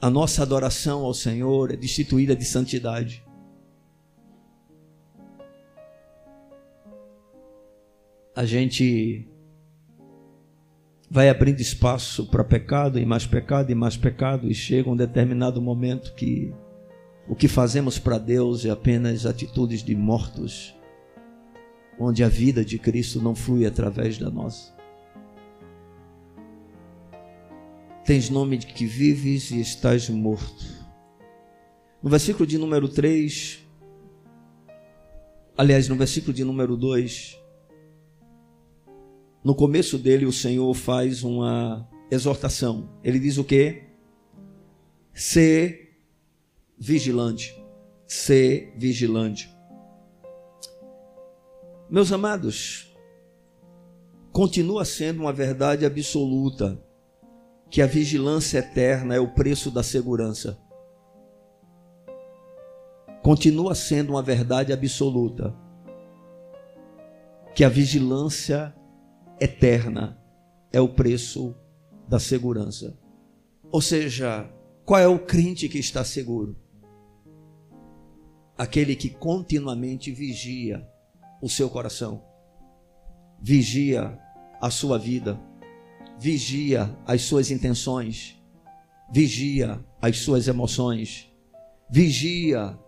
[0.01, 3.25] A nossa adoração ao Senhor é destituída de santidade.
[8.35, 9.29] A gente
[11.11, 15.61] vai abrindo espaço para pecado e mais pecado e mais pecado e chega um determinado
[15.61, 16.55] momento que
[17.29, 20.75] o que fazemos para Deus é apenas atitudes de mortos,
[21.99, 24.73] onde a vida de Cristo não flui através da nossa.
[28.05, 30.65] Tens nome de que vives e estás morto.
[32.01, 33.61] No versículo de número 3,
[35.59, 37.40] aliás, no versículo de número 2,
[39.43, 42.91] no começo dele o Senhor faz uma exortação.
[43.03, 43.85] Ele diz o quê?
[45.15, 45.99] Ser
[46.79, 47.59] vigilante.
[48.07, 49.51] Ser vigilante.
[51.89, 52.95] Meus amados,
[54.31, 56.81] continua sendo uma verdade absoluta
[57.71, 60.59] que a vigilância eterna é o preço da segurança.
[63.23, 65.55] Continua sendo uma verdade absoluta
[67.55, 68.75] que a vigilância
[69.41, 70.21] eterna
[70.73, 71.55] é o preço
[72.09, 72.99] da segurança.
[73.71, 74.49] Ou seja,
[74.85, 76.57] qual é o crente que está seguro?
[78.59, 80.87] Aquele que continuamente vigia
[81.41, 82.23] o seu coração,
[83.41, 84.19] vigia
[84.61, 85.41] a sua vida,
[86.19, 88.37] vigia as suas intenções,
[89.11, 91.31] vigia as suas emoções,
[91.91, 92.79] vigia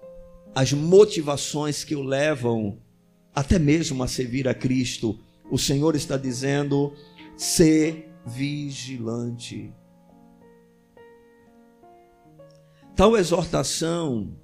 [0.55, 2.79] as motivações que o levam
[3.35, 5.19] até mesmo a servir a Cristo
[5.53, 6.95] o Senhor está dizendo:
[7.37, 9.71] ser vigilante.
[12.97, 14.35] Tal exortação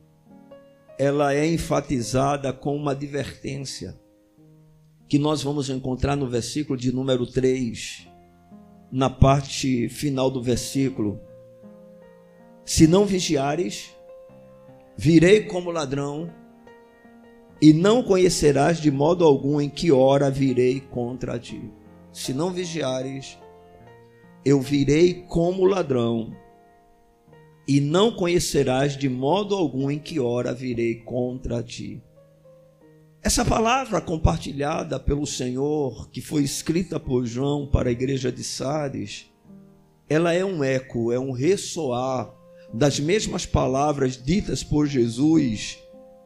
[0.98, 3.98] ela é enfatizada com uma advertência
[5.08, 8.06] que nós vamos encontrar no versículo de número 3,
[8.92, 11.18] na parte final do versículo.
[12.66, 13.94] Se não vigiares,
[14.94, 16.30] virei como ladrão
[17.60, 21.60] e não conhecerás de modo algum em que hora virei contra ti.
[22.12, 23.36] Se não vigiares,
[24.44, 26.32] eu virei como ladrão,
[27.66, 32.02] e não conhecerás de modo algum em que hora virei contra ti.
[33.22, 39.30] Essa palavra compartilhada pelo Senhor, que foi escrita por João para a igreja de Sardes,
[40.08, 42.32] ela é um eco, é um ressoar
[42.72, 45.78] das mesmas palavras ditas por Jesus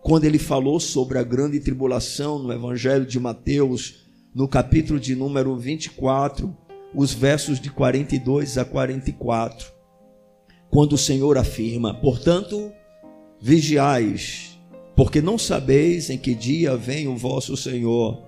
[0.03, 5.57] quando ele falou sobre a grande tribulação no Evangelho de Mateus, no capítulo de número
[5.57, 6.55] 24,
[6.93, 9.73] os versos de 42 a 44,
[10.69, 12.73] quando o Senhor afirma: Portanto,
[13.41, 14.59] vigiais,
[14.97, 18.27] porque não sabeis em que dia vem o vosso Senhor.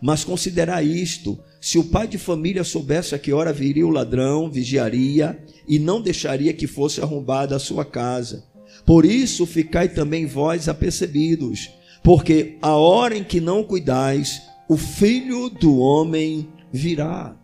[0.00, 4.48] Mas considerai isto: se o pai de família soubesse a que hora viria o ladrão,
[4.48, 8.49] vigiaria e não deixaria que fosse arrombada a sua casa.
[8.90, 11.70] Por isso ficai também vós apercebidos,
[12.02, 17.38] porque a hora em que não cuidais, o filho do homem virá.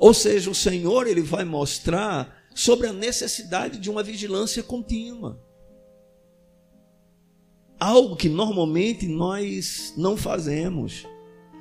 [0.00, 5.40] Ou seja, o Senhor ele vai mostrar sobre a necessidade de uma vigilância contínua.
[7.78, 11.06] Algo que normalmente nós não fazemos.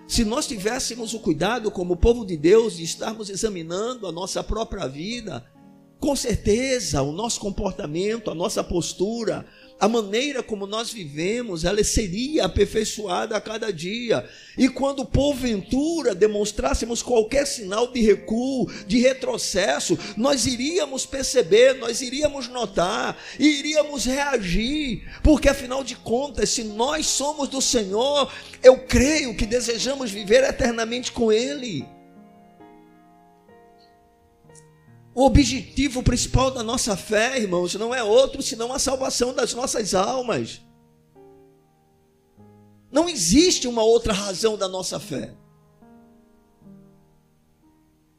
[0.07, 4.87] Se nós tivéssemos o cuidado, como povo de Deus, de estarmos examinando a nossa própria
[4.87, 5.45] vida,
[6.01, 9.45] com certeza, o nosso comportamento, a nossa postura,
[9.79, 14.27] a maneira como nós vivemos, ela seria aperfeiçoada a cada dia.
[14.57, 22.47] E quando porventura demonstrássemos qualquer sinal de recuo, de retrocesso, nós iríamos perceber, nós iríamos
[22.47, 28.31] notar e iríamos reagir, porque afinal de contas, se nós somos do Senhor,
[28.63, 31.85] eu creio que desejamos viver eternamente com Ele.
[35.13, 39.93] O objetivo principal da nossa fé, irmãos, não é outro senão a salvação das nossas
[39.93, 40.61] almas.
[42.89, 45.33] Não existe uma outra razão da nossa fé.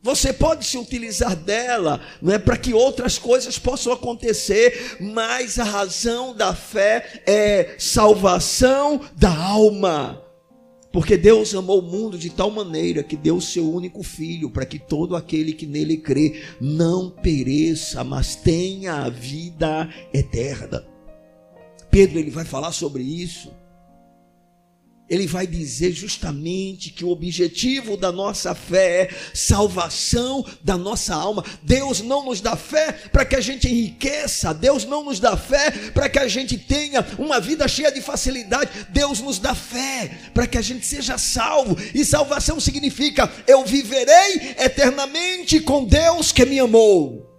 [0.03, 5.65] Você pode se utilizar dela, não é para que outras coisas possam acontecer, mas a
[5.65, 10.21] razão da fé é salvação da alma.
[10.93, 14.67] Porque Deus amou o mundo de tal maneira que deu o seu único filho, para
[14.67, 20.85] que todo aquele que nele crê não pereça, mas tenha a vida eterna.
[21.91, 23.51] Pedro ele vai falar sobre isso.
[25.13, 31.45] Ele vai dizer justamente que o objetivo da nossa fé é salvação da nossa alma.
[31.63, 35.71] Deus não nos dá fé para que a gente enriqueça, Deus não nos dá fé
[35.93, 38.87] para que a gente tenha uma vida cheia de facilidade.
[38.89, 41.77] Deus nos dá fé para que a gente seja salvo.
[41.95, 47.31] E salvação significa eu viverei eternamente com Deus que me amou.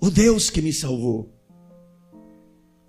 [0.00, 1.39] O Deus que me salvou.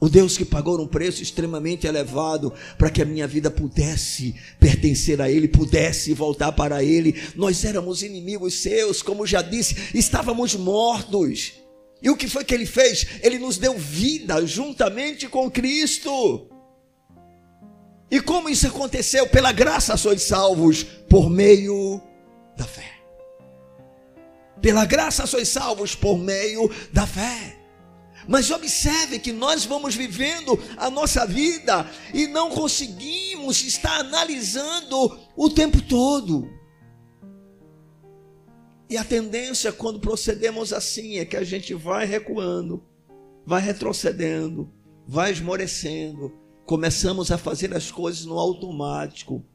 [0.02, 5.22] O Deus que pagou um preço extremamente elevado para que a minha vida pudesse pertencer
[5.22, 7.22] a Ele, pudesse voltar para Ele.
[7.36, 11.54] Nós éramos inimigos seus, como já disse, estávamos mortos.
[12.02, 13.06] E o que foi que Ele fez?
[13.22, 16.49] Ele nos deu vida juntamente com Cristo.
[18.10, 19.28] E como isso aconteceu?
[19.28, 22.02] Pela graça sois salvos por meio
[22.58, 22.89] da fé.
[24.60, 27.61] Pela graça sois salvos por meio da fé.
[28.28, 35.49] Mas observe que nós vamos vivendo a nossa vida e não conseguimos estar analisando o
[35.49, 36.47] tempo todo.
[38.89, 42.84] E a tendência quando procedemos assim é que a gente vai recuando,
[43.45, 44.69] vai retrocedendo,
[45.07, 46.34] vai esmorecendo,
[46.65, 49.45] começamos a fazer as coisas no automático,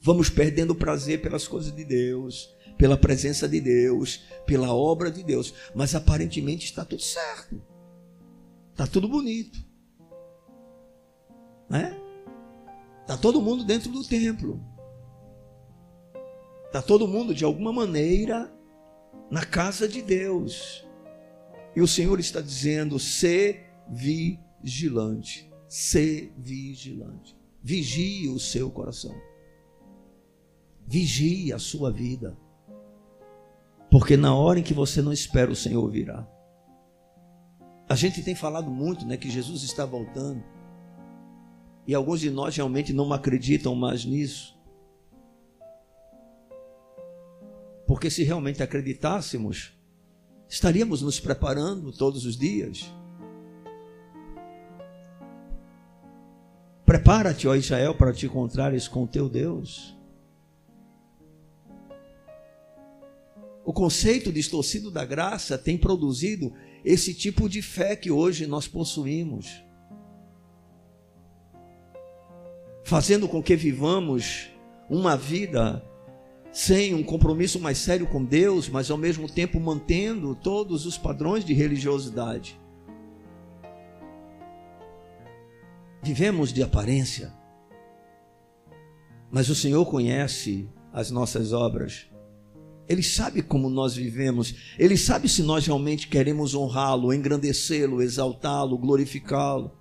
[0.00, 5.22] vamos perdendo o prazer pelas coisas de Deus, pela presença de Deus, pela obra de
[5.22, 7.60] Deus, mas aparentemente está tudo certo.
[8.76, 9.58] Tá tudo bonito.
[11.68, 11.98] Né?
[13.06, 14.62] Tá todo mundo dentro do templo.
[16.70, 18.52] Tá todo mundo de alguma maneira
[19.30, 20.86] na casa de Deus.
[21.74, 27.36] E o Senhor está dizendo: "Se vigilante, se vigilante.
[27.62, 29.14] Vigie o seu coração.
[30.86, 32.36] Vigie a sua vida.
[33.90, 36.28] Porque na hora em que você não espera, o Senhor virá.
[37.88, 40.42] A gente tem falado muito, né, que Jesus está voltando.
[41.86, 44.56] E alguns de nós realmente não acreditam mais nisso.
[47.86, 49.72] Porque se realmente acreditássemos,
[50.48, 52.92] estaríamos nos preparando todos os dias.
[56.84, 59.96] Prepara-te, ó Israel, para te encontrares com o teu Deus.
[63.64, 66.52] O conceito distorcido da graça tem produzido
[66.84, 69.62] esse tipo de fé que hoje nós possuímos,
[72.84, 74.48] fazendo com que vivamos
[74.88, 75.82] uma vida
[76.52, 81.44] sem um compromisso mais sério com Deus, mas ao mesmo tempo mantendo todos os padrões
[81.44, 82.58] de religiosidade.
[86.02, 87.32] Vivemos de aparência,
[89.30, 92.08] mas o Senhor conhece as nossas obras.
[92.88, 94.54] Ele sabe como nós vivemos.
[94.78, 99.72] Ele sabe se nós realmente queremos honrá-lo, engrandecê-lo, exaltá-lo, glorificá-lo.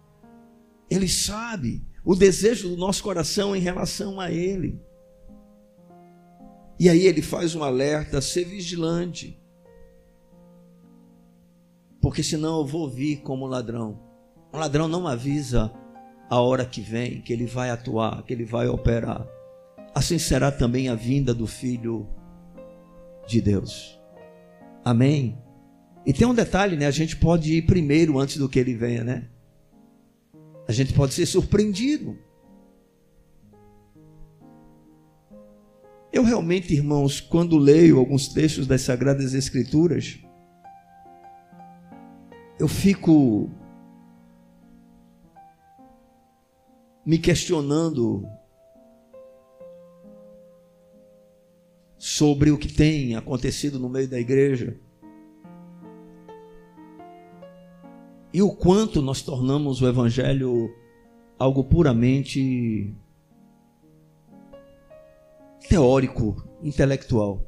[0.89, 4.80] Ele sabe o desejo do nosso coração em relação a Ele.
[6.80, 9.39] E aí ele faz um alerta: ser vigilante.
[12.01, 13.99] Porque senão eu vou vir como ladrão.
[14.53, 15.72] Um ladrão não avisa
[16.30, 19.28] a hora que vem, que ele vai atuar, que ele vai operar.
[19.93, 22.08] Assim será também a vinda do filho
[23.28, 23.99] de Deus.
[24.84, 25.38] Amém?
[26.05, 26.86] E tem um detalhe, né?
[26.86, 29.30] A gente pode ir primeiro antes do que ele venha, né?
[30.67, 32.17] A gente pode ser surpreendido.
[36.13, 40.19] Eu realmente, irmãos, quando leio alguns textos das Sagradas Escrituras,
[42.57, 43.49] eu fico
[47.05, 48.26] me questionando
[52.08, 54.80] sobre o que tem acontecido no meio da igreja.
[58.32, 60.72] E o quanto nós tornamos o Evangelho
[61.39, 62.95] algo puramente
[65.68, 67.43] teórico, intelectual.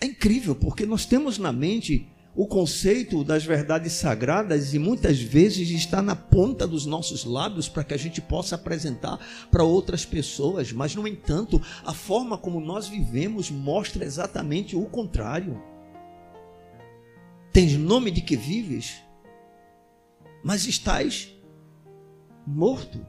[0.00, 5.70] É incrível, porque nós temos na mente o conceito das verdades sagradas e muitas vezes
[5.70, 9.18] está na ponta dos nossos lábios para que a gente possa apresentar
[9.50, 15.60] para outras pessoas, mas no entanto, a forma como nós vivemos mostra exatamente o contrário.
[17.54, 19.02] Tens nome de que vives,
[20.44, 21.34] mas estás
[22.46, 23.00] morto.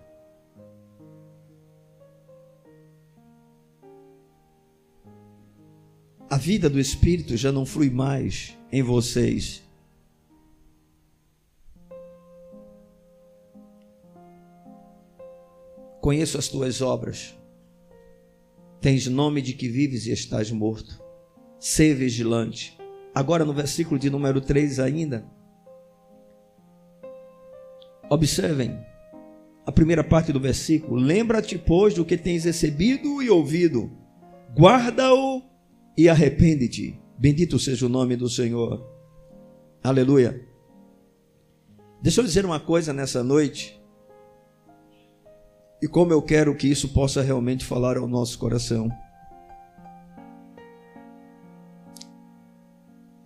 [6.30, 9.63] A vida do espírito já não flui mais em vocês.
[16.01, 17.38] Conheço as tuas obras.
[18.80, 21.01] Tens nome de que vives e estás morto.
[21.59, 22.78] Sê vigilante.
[23.13, 25.26] Agora no versículo de número 3 ainda.
[28.09, 28.80] Observem
[29.65, 30.95] a primeira parte do versículo.
[30.95, 33.91] Lembra-te, pois, do que tens recebido e ouvido,
[34.55, 35.41] guarda-o
[35.97, 36.97] e arrepende-te.
[37.18, 38.86] Bendito seja o nome do Senhor.
[39.84, 40.47] Aleluia.
[41.99, 43.82] Deixa eu dizer uma coisa nessa noite.
[45.82, 48.88] E como eu quero que isso possa realmente falar ao nosso coração.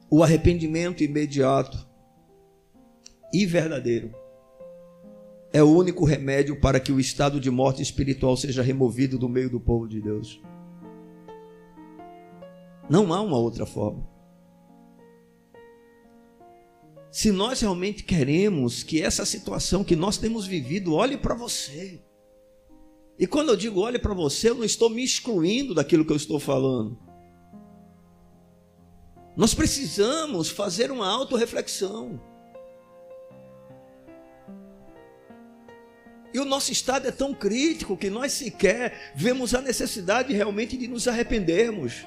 [0.10, 1.86] O arrependimento imediato
[3.34, 4.14] e verdadeiro
[5.54, 9.50] é o único remédio para que o estado de morte espiritual seja removido do meio
[9.50, 10.42] do povo de Deus.
[12.92, 14.06] Não há uma outra forma.
[17.10, 22.04] Se nós realmente queremos que essa situação que nós temos vivido olhe para você.
[23.18, 26.18] E quando eu digo olhe para você, eu não estou me excluindo daquilo que eu
[26.18, 27.00] estou falando.
[29.38, 32.20] Nós precisamos fazer uma autorreflexão.
[36.34, 40.90] E o nosso estado é tão crítico que nós sequer vemos a necessidade realmente de
[40.90, 42.06] nos arrependermos.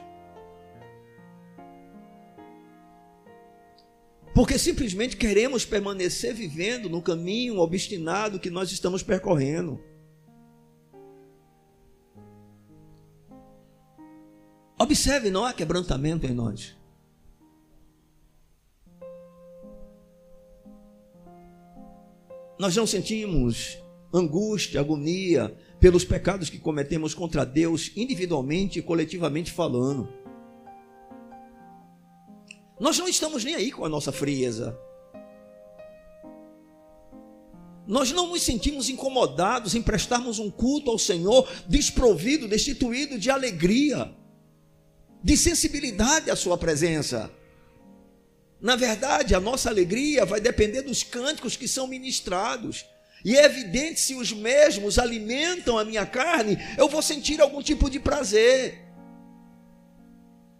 [4.34, 9.80] Porque simplesmente queremos permanecer vivendo no caminho obstinado que nós estamos percorrendo.
[14.76, 16.76] Observe, não há quebrantamento em nós.
[22.58, 23.78] Nós não sentimos
[24.12, 30.23] angústia, agonia pelos pecados que cometemos contra Deus, individualmente e coletivamente falando.
[32.78, 34.78] Nós não estamos nem aí com a nossa frieza.
[37.86, 44.10] Nós não nos sentimos incomodados em prestarmos um culto ao Senhor desprovido, destituído de alegria,
[45.22, 47.30] de sensibilidade à Sua presença.
[48.60, 52.86] Na verdade, a nossa alegria vai depender dos cânticos que são ministrados,
[53.22, 57.90] e é evidente se os mesmos alimentam a minha carne, eu vou sentir algum tipo
[57.90, 58.83] de prazer.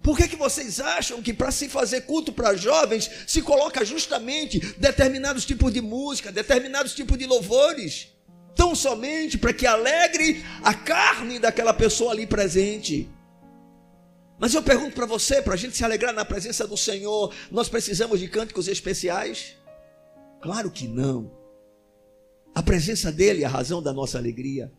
[0.05, 4.61] Por que, que vocês acham que para se fazer culto para jovens se coloca justamente
[4.77, 8.09] determinados tipos de música, determinados tipos de louvores?
[8.55, 13.11] Tão somente para que alegre a carne daquela pessoa ali presente.
[14.39, 17.71] Mas eu pergunto para você, para a gente se alegrar na presença do Senhor, nós
[17.71, 19.57] precisamos de cânticos especiais?
[20.43, 21.33] Claro que não.
[22.55, 24.71] A presença dele é a razão da nossa alegria.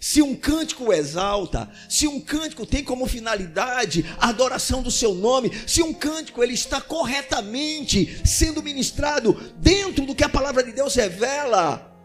[0.00, 5.50] Se um cântico exalta, se um cântico tem como finalidade a adoração do seu nome,
[5.66, 10.94] se um cântico ele está corretamente sendo ministrado dentro do que a palavra de Deus
[10.94, 11.96] revela,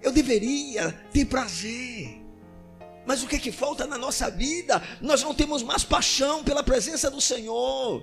[0.00, 2.20] eu deveria ter prazer.
[3.04, 4.80] Mas o que é que falta na nossa vida?
[5.00, 8.02] Nós não temos mais paixão pela presença do Senhor.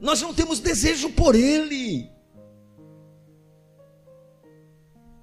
[0.00, 2.10] Nós não temos desejo por ele.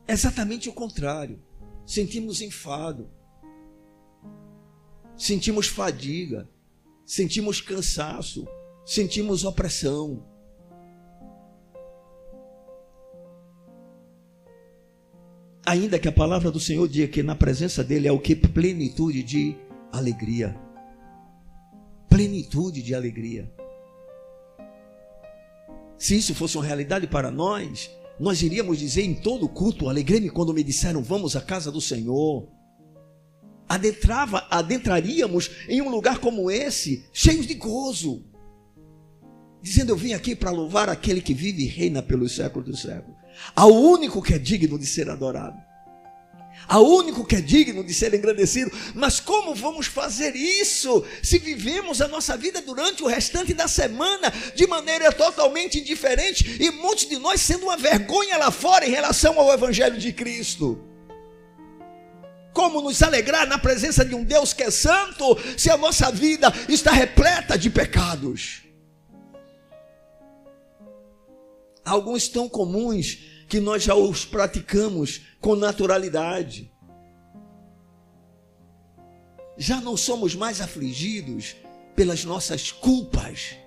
[0.07, 1.41] exatamente o contrário.
[1.85, 3.11] Sentimos enfado,
[5.17, 6.49] sentimos fadiga,
[7.05, 8.47] sentimos cansaço,
[8.85, 10.23] sentimos opressão.
[15.65, 18.35] Ainda que a palavra do Senhor diga que na presença dele é o que?
[18.35, 19.55] Plenitude de
[19.91, 20.55] alegria.
[22.07, 23.51] Plenitude de alegria.
[25.97, 27.89] Se isso fosse uma realidade para nós,
[28.19, 32.47] nós iríamos dizer em todo culto, alegrei-me quando me disseram, vamos à casa do Senhor.
[33.67, 38.23] Adentrava, adentraríamos em um lugar como esse, cheios de gozo,
[39.61, 43.17] dizendo: Eu vim aqui para louvar aquele que vive e reina pelos séculos dos séculos,
[43.55, 45.57] ao único que é digno de ser adorado
[46.67, 48.71] ao único que é digno de ser engrandecido.
[48.93, 54.31] Mas como vamos fazer isso se vivemos a nossa vida durante o restante da semana
[54.55, 59.39] de maneira totalmente indiferente e muitos de nós sendo uma vergonha lá fora em relação
[59.39, 60.79] ao Evangelho de Cristo?
[62.55, 66.47] Como nos alegrar na presença de um Deus que é santo se a nossa vida
[66.69, 68.63] está repleta de pecados?
[71.83, 73.17] Alguns tão comuns
[73.49, 76.71] que nós já os praticamos com naturalidade.
[79.57, 81.57] Já não somos mais afligidos
[81.93, 83.57] pelas nossas culpas.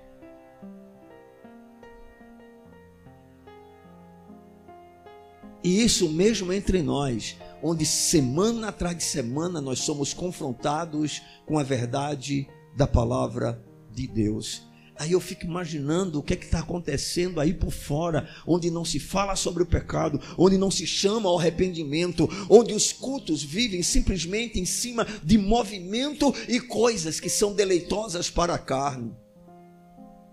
[5.62, 11.62] E isso mesmo entre nós, onde semana atrás de semana nós somos confrontados com a
[11.62, 14.68] verdade da palavra de Deus.
[14.98, 18.98] Aí eu fico imaginando o que é está acontecendo aí por fora, onde não se
[18.98, 24.58] fala sobre o pecado, onde não se chama ao arrependimento, onde os cultos vivem simplesmente
[24.58, 29.14] em cima de movimento e coisas que são deleitosas para a carne.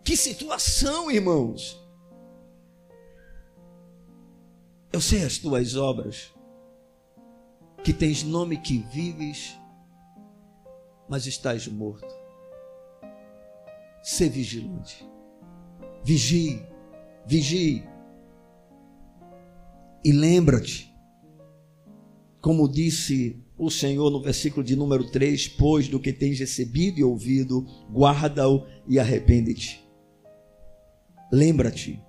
[0.04, 1.80] Que situação, irmãos!
[4.92, 6.32] Eu sei as tuas obras,
[7.86, 9.56] que tens nome que vives,
[11.08, 12.12] mas estás morto.
[14.02, 15.08] Ser vigilante.
[16.04, 16.66] Vigie,
[17.28, 17.88] vigie.
[20.04, 20.92] E lembra-te,
[22.42, 27.04] como disse o Senhor no versículo de número 3: Pois do que tens recebido e
[27.04, 29.88] ouvido, guarda-o e arrepende-te.
[31.32, 32.05] Lembra-te.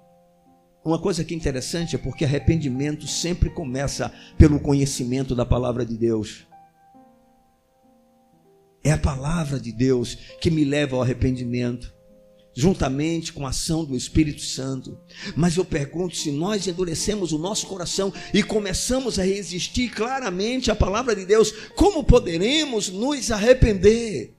[0.86, 5.96] Uma coisa que é interessante é porque arrependimento sempre começa pelo conhecimento da palavra de
[5.96, 6.46] Deus.
[8.84, 11.92] É a palavra de Deus que me leva ao arrependimento,
[12.54, 14.96] juntamente com a ação do Espírito Santo.
[15.34, 20.76] Mas eu pergunto: se nós endurecemos o nosso coração e começamos a resistir claramente à
[20.76, 24.36] palavra de Deus, como poderemos nos arrepender?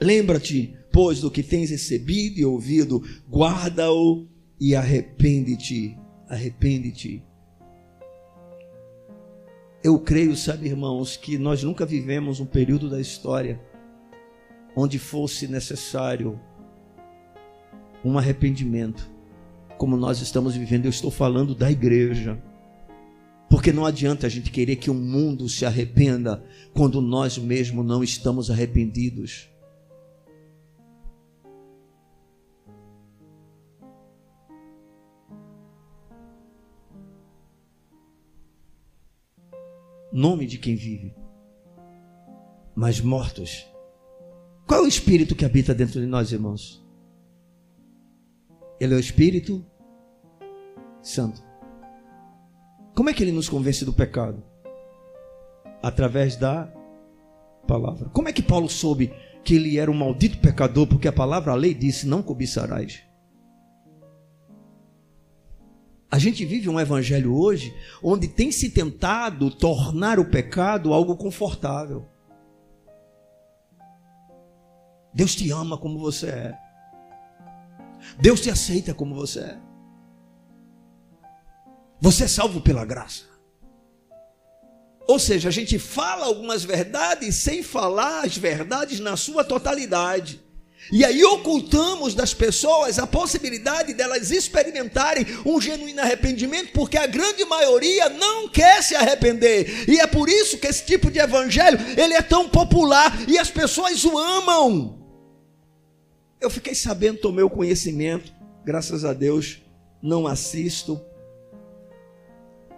[0.00, 4.28] Lembra-te, pois, do que tens recebido e ouvido, guarda-o
[4.60, 5.98] e arrepende-te.
[6.28, 7.20] Arrepende-te.
[9.82, 13.60] Eu creio, sabe, irmãos, que nós nunca vivemos um período da história
[14.76, 16.38] onde fosse necessário
[18.04, 19.10] um arrependimento,
[19.76, 20.84] como nós estamos vivendo.
[20.84, 22.40] Eu estou falando da igreja.
[23.50, 28.02] Porque não adianta a gente querer que o mundo se arrependa quando nós mesmos não
[28.04, 29.52] estamos arrependidos.
[40.14, 41.12] Nome de quem vive,
[42.72, 43.66] mas mortos.
[44.64, 46.86] Qual é o espírito que habita dentro de nós, irmãos?
[48.78, 49.66] Ele é o Espírito
[51.02, 51.42] Santo.
[52.94, 54.40] Como é que ele nos convence do pecado?
[55.82, 56.72] Através da
[57.66, 58.08] palavra.
[58.10, 59.12] Como é que Paulo soube
[59.42, 60.86] que ele era um maldito pecador?
[60.86, 63.02] Porque a palavra, a lei disse: não cobiçarás.
[66.14, 72.08] A gente vive um evangelho hoje onde tem se tentado tornar o pecado algo confortável.
[75.12, 76.58] Deus te ama como você é.
[78.20, 79.58] Deus te aceita como você é.
[82.00, 83.24] Você é salvo pela graça.
[85.08, 90.40] Ou seja, a gente fala algumas verdades sem falar as verdades na sua totalidade.
[90.92, 97.44] E aí ocultamos das pessoas a possibilidade delas experimentarem um genuíno arrependimento, porque a grande
[97.44, 99.88] maioria não quer se arrepender.
[99.88, 103.50] E é por isso que esse tipo de evangelho, ele é tão popular e as
[103.50, 104.98] pessoas o amam.
[106.40, 108.32] Eu fiquei sabendo, tomei o conhecimento,
[108.64, 109.62] graças a Deus,
[110.02, 111.00] não assisto.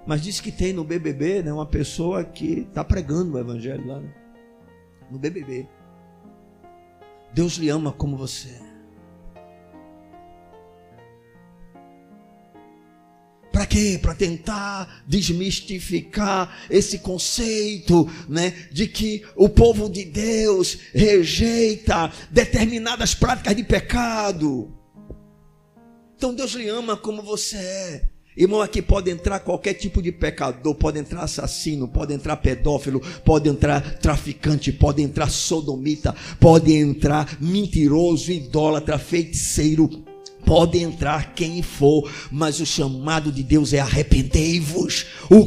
[0.07, 3.99] Mas disse que tem no BBB, né, uma pessoa que está pregando o evangelho lá,
[3.99, 4.15] né?
[5.11, 5.67] no BBB.
[7.37, 8.67] Deus lhe ama como você é.
[13.53, 13.99] Para quê?
[14.01, 23.55] Para tentar desmistificar esse conceito, né, de que o povo de Deus rejeita determinadas práticas
[23.55, 24.75] de pecado.
[26.17, 28.16] Então Deus lhe ama como você é.
[28.37, 33.49] Irmão, aqui pode entrar qualquer tipo de pecador, pode entrar assassino, pode entrar pedófilo, pode
[33.49, 40.06] entrar traficante, pode entrar sodomita, pode entrar mentiroso, idólatra, feiticeiro,
[40.47, 45.07] Pode entrar quem for, mas o chamado de Deus é arrependei-vos.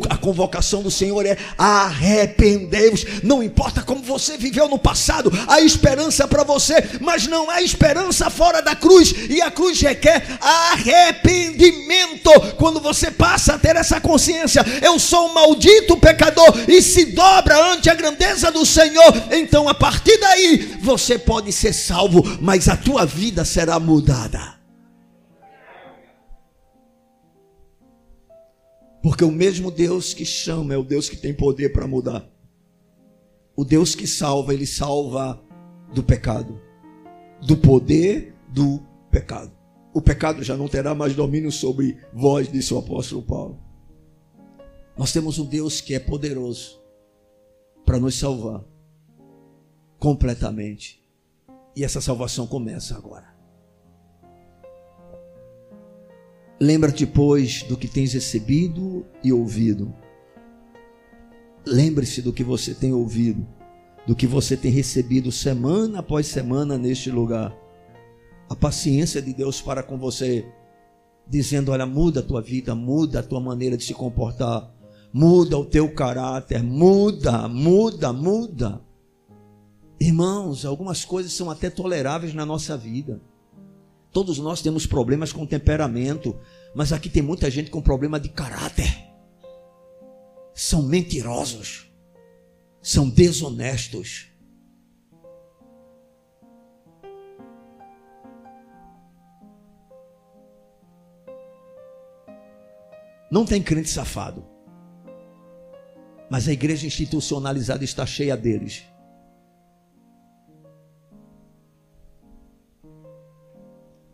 [0.10, 3.06] A convocação do Senhor é arrependei-vos.
[3.24, 8.30] Não importa como você viveu no passado, há esperança para você, mas não há esperança
[8.30, 9.16] fora da cruz.
[9.30, 12.32] E a cruz requer arrependimento.
[12.58, 17.72] Quando você passa a ter essa consciência, eu sou um maldito pecador e se dobra
[17.72, 22.76] ante a grandeza do Senhor, então a partir daí você pode ser salvo, mas a
[22.76, 24.59] tua vida será mudada.
[29.02, 32.30] Porque o mesmo Deus que chama é o Deus que tem poder para mudar.
[33.56, 35.42] O Deus que salva, ele salva
[35.94, 36.60] do pecado,
[37.42, 39.52] do poder do pecado.
[39.94, 43.60] O pecado já não terá mais domínio sobre vós, disse o apóstolo Paulo.
[44.98, 46.80] Nós temos um Deus que é poderoso
[47.86, 48.64] para nos salvar
[49.98, 51.04] completamente.
[51.76, 53.29] E essa salvação começa agora.
[56.62, 59.94] Lembra-te, pois, do que tens recebido e ouvido.
[61.66, 63.48] Lembre-se do que você tem ouvido,
[64.06, 67.56] do que você tem recebido semana após semana neste lugar.
[68.50, 70.46] A paciência de Deus para com você,
[71.28, 74.70] dizendo: Olha, muda a tua vida, muda a tua maneira de se comportar,
[75.14, 78.82] muda o teu caráter, muda, muda, muda.
[79.98, 83.22] Irmãos, algumas coisas são até toleráveis na nossa vida.
[84.12, 86.40] Todos nós temos problemas com temperamento,
[86.74, 88.88] mas aqui tem muita gente com problema de caráter.
[90.54, 91.92] São mentirosos,
[92.82, 94.28] são desonestos.
[103.32, 104.44] Não tem crente safado.
[106.32, 108.84] Mas a igreja institucionalizada está cheia deles.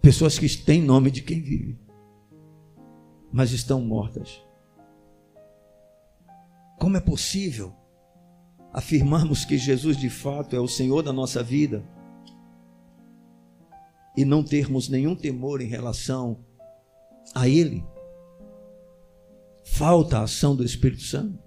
[0.06, 1.80] Pessoas que têm nome de quem vive,
[3.34, 4.40] mas estão mortas.
[6.80, 7.74] Como é possível
[8.72, 11.84] afirmarmos que Jesus de fato é o Senhor da nossa vida
[14.16, 16.46] e não termos nenhum temor em relação
[17.34, 17.84] a Ele?
[19.64, 21.40] Falta a ação do Espírito Santo.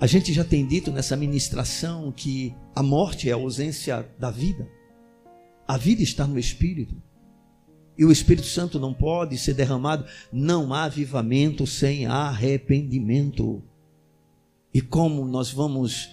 [0.00, 4.68] A gente já tem dito nessa ministração que a morte é a ausência da vida.
[5.66, 6.94] A vida está no Espírito.
[7.96, 10.04] E o Espírito Santo não pode ser derramado.
[10.32, 13.62] Não há avivamento sem arrependimento.
[14.72, 16.10] E como nós vamos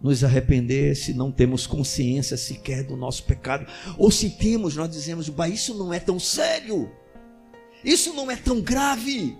[0.00, 3.66] nos arrepender se não temos consciência sequer do nosso pecado?
[3.98, 6.90] Ou se temos, nós dizemos, isso não é tão sério.
[7.84, 9.36] Isso não é tão grave.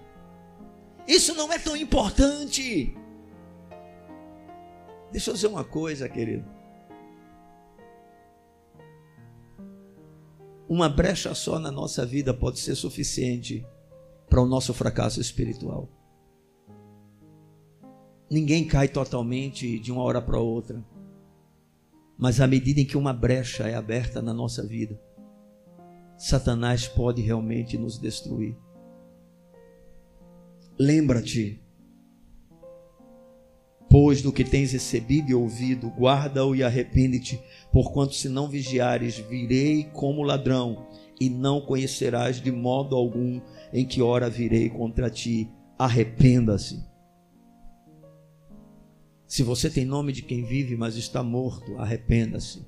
[1.06, 2.94] Isso não é tão importante.
[5.12, 6.53] Deixa eu dizer uma coisa, querido.
[10.68, 13.66] Uma brecha só na nossa vida pode ser suficiente
[14.28, 15.88] para o nosso fracasso espiritual.
[18.30, 20.84] Ninguém cai totalmente de uma hora para outra.
[22.16, 25.00] Mas à medida em que uma brecha é aberta na nossa vida,
[26.16, 28.56] Satanás pode realmente nos destruir.
[30.78, 31.63] Lembra-te
[33.96, 37.40] Pois do que tens recebido e ouvido, guarda-o e arrepende-te,
[37.70, 40.88] porquanto se não vigiares, virei como ladrão,
[41.20, 43.40] e não conhecerás de modo algum
[43.72, 45.48] em que hora virei contra ti.
[45.78, 46.84] Arrependa-se.
[49.28, 52.66] Se você tem nome de quem vive, mas está morto, arrependa-se.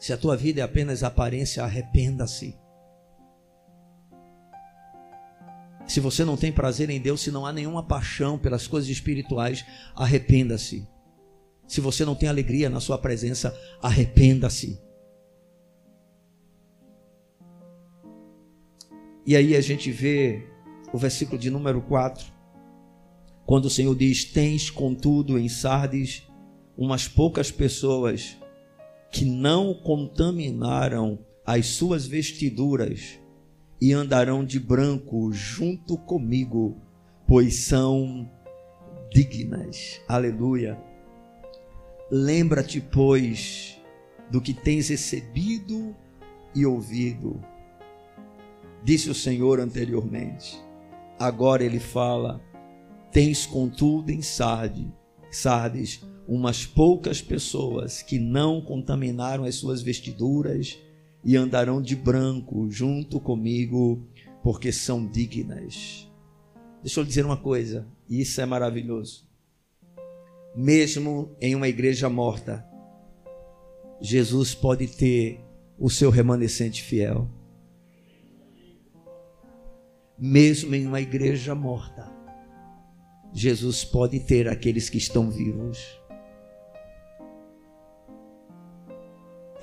[0.00, 2.58] Se a tua vida é apenas aparência, arrependa-se.
[5.86, 9.64] Se você não tem prazer em Deus, se não há nenhuma paixão pelas coisas espirituais,
[9.94, 10.86] arrependa-se.
[11.66, 14.80] Se você não tem alegria na sua presença, arrependa-se.
[19.26, 20.46] E aí a gente vê
[20.92, 22.32] o versículo de número 4,
[23.46, 26.26] quando o Senhor diz: Tens, contudo, em Sardes
[26.76, 28.36] umas poucas pessoas
[29.10, 33.20] que não contaminaram as suas vestiduras
[33.84, 36.80] e andarão de branco junto comigo,
[37.26, 38.26] pois são
[39.12, 40.00] dignas.
[40.08, 40.82] Aleluia.
[42.10, 43.78] Lembra-te, pois,
[44.30, 45.94] do que tens recebido
[46.54, 47.38] e ouvido.
[48.82, 50.58] Disse o Senhor anteriormente.
[51.18, 52.40] Agora ele fala:
[53.12, 54.86] Tens contudo em Sardes,
[55.30, 60.78] Sardes umas poucas pessoas que não contaminaram as suas vestiduras
[61.24, 64.06] e andarão de branco junto comigo,
[64.42, 66.10] porque são dignas.
[66.82, 69.26] Deixa eu dizer uma coisa, isso é maravilhoso.
[70.54, 72.64] Mesmo em uma igreja morta,
[74.00, 75.40] Jesus pode ter
[75.78, 77.28] o seu remanescente fiel.
[80.18, 82.12] Mesmo em uma igreja morta,
[83.32, 86.00] Jesus pode ter aqueles que estão vivos.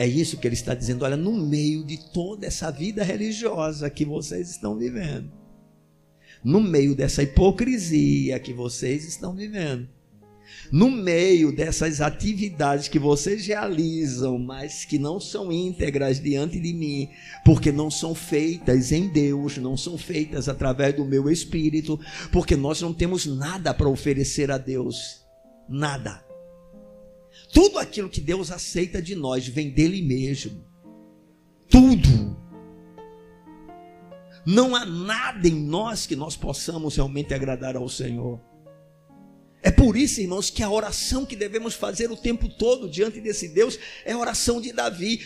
[0.01, 1.05] É isso que ele está dizendo.
[1.05, 5.31] Olha, no meio de toda essa vida religiosa que vocês estão vivendo,
[6.43, 9.87] no meio dessa hipocrisia que vocês estão vivendo,
[10.71, 17.07] no meio dessas atividades que vocês realizam, mas que não são íntegras diante de mim,
[17.45, 21.99] porque não são feitas em Deus, não são feitas através do meu espírito,
[22.31, 25.21] porque nós não temos nada para oferecer a Deus,
[25.69, 26.30] nada.
[27.53, 30.63] Tudo aquilo que Deus aceita de nós vem dele mesmo.
[31.69, 32.37] Tudo.
[34.45, 38.39] Não há nada em nós que nós possamos realmente agradar ao Senhor.
[39.61, 43.47] É por isso, irmãos, que a oração que devemos fazer o tempo todo diante desse
[43.47, 45.25] Deus é a oração de Davi.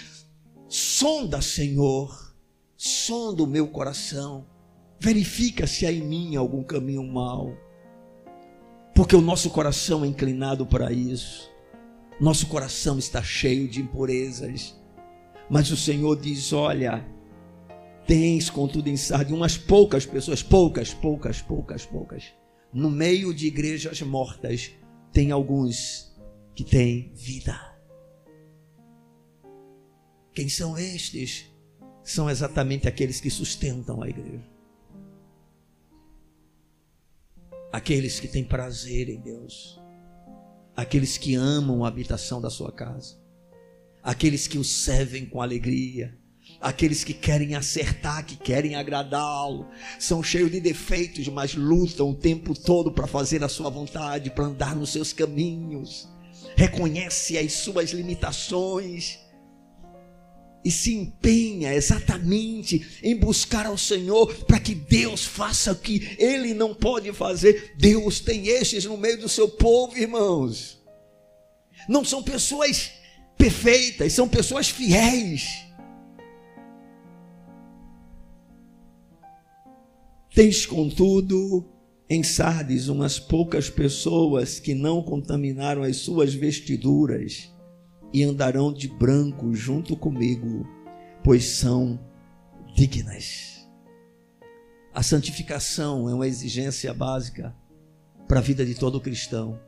[0.67, 2.35] Sonda, Senhor,
[2.75, 4.45] sonda o meu coração,
[4.99, 7.55] verifica se há em mim algum caminho mau,
[8.93, 11.54] porque o nosso coração é inclinado para isso.
[12.19, 14.75] Nosso coração está cheio de impurezas.
[15.49, 17.05] Mas o Senhor diz: Olha,
[18.07, 22.33] tens contudo em Sardes umas poucas pessoas, poucas, poucas, poucas, poucas.
[22.73, 24.71] No meio de igrejas mortas,
[25.11, 26.13] tem alguns
[26.55, 27.59] que têm vida.
[30.33, 31.51] Quem são estes?
[32.03, 34.47] São exatamente aqueles que sustentam a igreja.
[37.71, 39.79] Aqueles que têm prazer em Deus.
[40.75, 43.15] Aqueles que amam a habitação da sua casa.
[44.03, 46.17] Aqueles que o servem com alegria.
[46.61, 49.67] Aqueles que querem acertar, que querem agradá-lo,
[49.99, 54.45] são cheios de defeitos, mas lutam o tempo todo para fazer a sua vontade, para
[54.45, 56.07] andar nos seus caminhos,
[56.55, 59.24] reconhece as suas limitações
[60.65, 66.53] e se empenha exatamente em buscar ao Senhor para que Deus faça o que ele
[66.53, 67.75] não pode fazer.
[67.77, 70.83] Deus tem estes no meio do seu povo, irmãos.
[71.87, 72.91] Não são pessoas
[73.37, 75.65] perfeitas, são pessoas fiéis
[80.35, 81.65] Tens, contudo,
[82.09, 87.54] em Sardes umas poucas pessoas que não contaminaram as suas vestiduras
[88.15, 90.65] e andarão de branco junto comigo,
[91.21, 91.99] pois são
[92.73, 93.67] dignas.
[94.93, 97.53] A santificação é uma exigência básica
[98.25, 99.59] para a vida de todo cristão.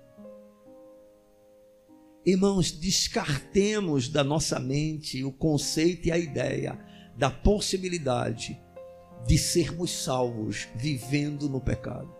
[2.25, 6.79] Irmãos, descartemos da nossa mente o conceito e a ideia
[7.17, 8.57] da possibilidade
[9.27, 12.16] de sermos salvos vivendo no pecado.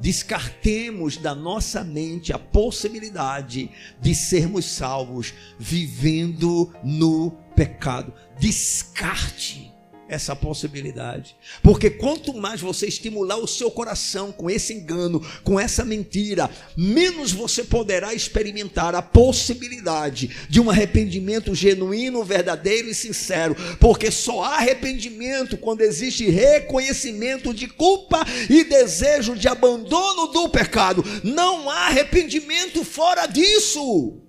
[0.00, 3.70] Descartemos da nossa mente a possibilidade
[4.00, 8.12] de sermos salvos vivendo no pecado.
[8.38, 9.75] Descarte
[10.08, 11.36] essa possibilidade.
[11.62, 17.32] Porque quanto mais você estimular o seu coração com esse engano, com essa mentira, menos
[17.32, 23.56] você poderá experimentar a possibilidade de um arrependimento genuíno, verdadeiro e sincero.
[23.80, 31.04] Porque só há arrependimento quando existe reconhecimento de culpa e desejo de abandono do pecado.
[31.24, 34.22] Não há arrependimento fora disso.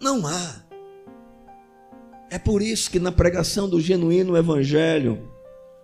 [0.00, 0.71] Não há.
[2.32, 5.28] É por isso que na pregação do genuíno evangelho,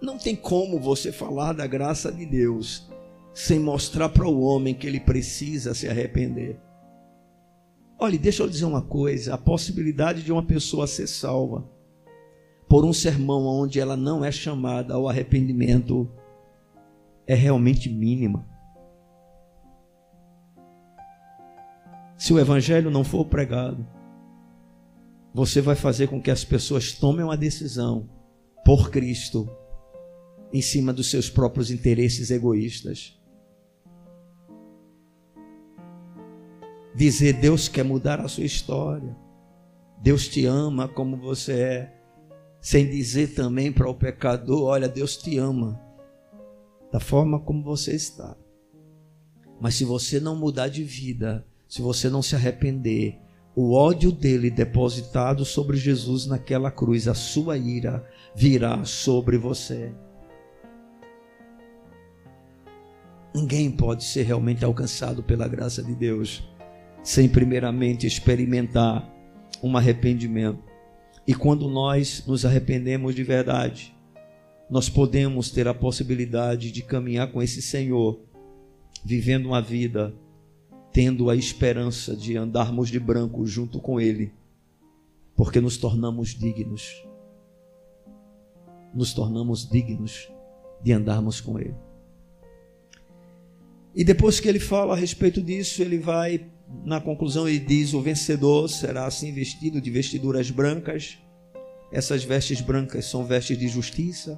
[0.01, 2.89] não tem como você falar da graça de Deus
[3.35, 6.59] sem mostrar para o homem que ele precisa se arrepender.
[7.99, 11.69] Olha, deixa eu dizer uma coisa: a possibilidade de uma pessoa ser salva
[12.67, 16.11] por um sermão onde ela não é chamada ao arrependimento
[17.27, 18.49] é realmente mínima.
[22.17, 23.87] Se o evangelho não for pregado,
[25.39, 28.11] você vai fazer com que as pessoas tomem uma decisão
[28.65, 29.49] por Cristo
[30.53, 33.17] em cima dos seus próprios interesses egoístas.
[36.93, 39.17] Dizer Deus quer mudar a sua história.
[40.03, 41.95] Deus te ama como você é.
[42.61, 45.81] Sem dizer também para o pecador: olha, Deus te ama
[46.91, 48.37] da forma como você está.
[49.61, 53.21] Mas se você não mudar de vida, se você não se arrepender,
[53.61, 59.93] o ódio dele depositado sobre Jesus naquela cruz, a sua ira virá sobre você.
[63.35, 66.49] Ninguém pode ser realmente alcançado pela graça de Deus
[67.03, 69.13] sem primeiramente experimentar
[69.61, 70.63] um arrependimento.
[71.27, 73.93] E quando nós nos arrependemos de verdade,
[74.71, 78.21] nós podemos ter a possibilidade de caminhar com esse Senhor,
[79.05, 80.15] vivendo uma vida
[80.99, 84.33] tendo a esperança de andarmos de branco junto com Ele,
[85.37, 87.07] porque nos tornamos dignos.
[88.93, 90.29] Nos tornamos dignos
[90.83, 91.77] de andarmos com Ele.
[93.95, 96.51] E depois que ele fala a respeito disso, ele vai,
[96.85, 101.17] na conclusão, ele diz: O vencedor será assim vestido de vestiduras brancas.
[101.93, 104.37] Essas vestes brancas são vestes de justiça,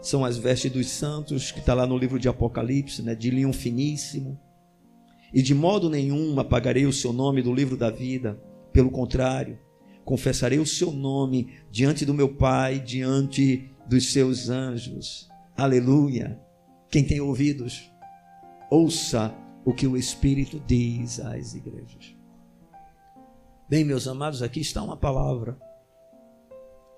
[0.00, 3.52] são as vestes dos santos, que está lá no livro de Apocalipse, né, de linho
[3.52, 4.38] finíssimo
[5.32, 8.40] e de modo nenhum apagarei o seu nome do livro da vida,
[8.72, 9.58] pelo contrário,
[10.04, 15.28] confessarei o seu nome diante do meu Pai, diante dos seus anjos.
[15.56, 16.40] Aleluia.
[16.90, 17.90] Quem tem ouvidos,
[18.70, 22.16] ouça o que o Espírito diz às igrejas.
[23.68, 25.58] Bem, meus amados, aqui está uma palavra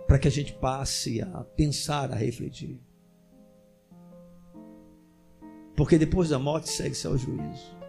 [0.06, 2.80] para que a gente passe a pensar, a refletir.
[5.74, 7.79] Porque depois da morte segue-se ao juízo.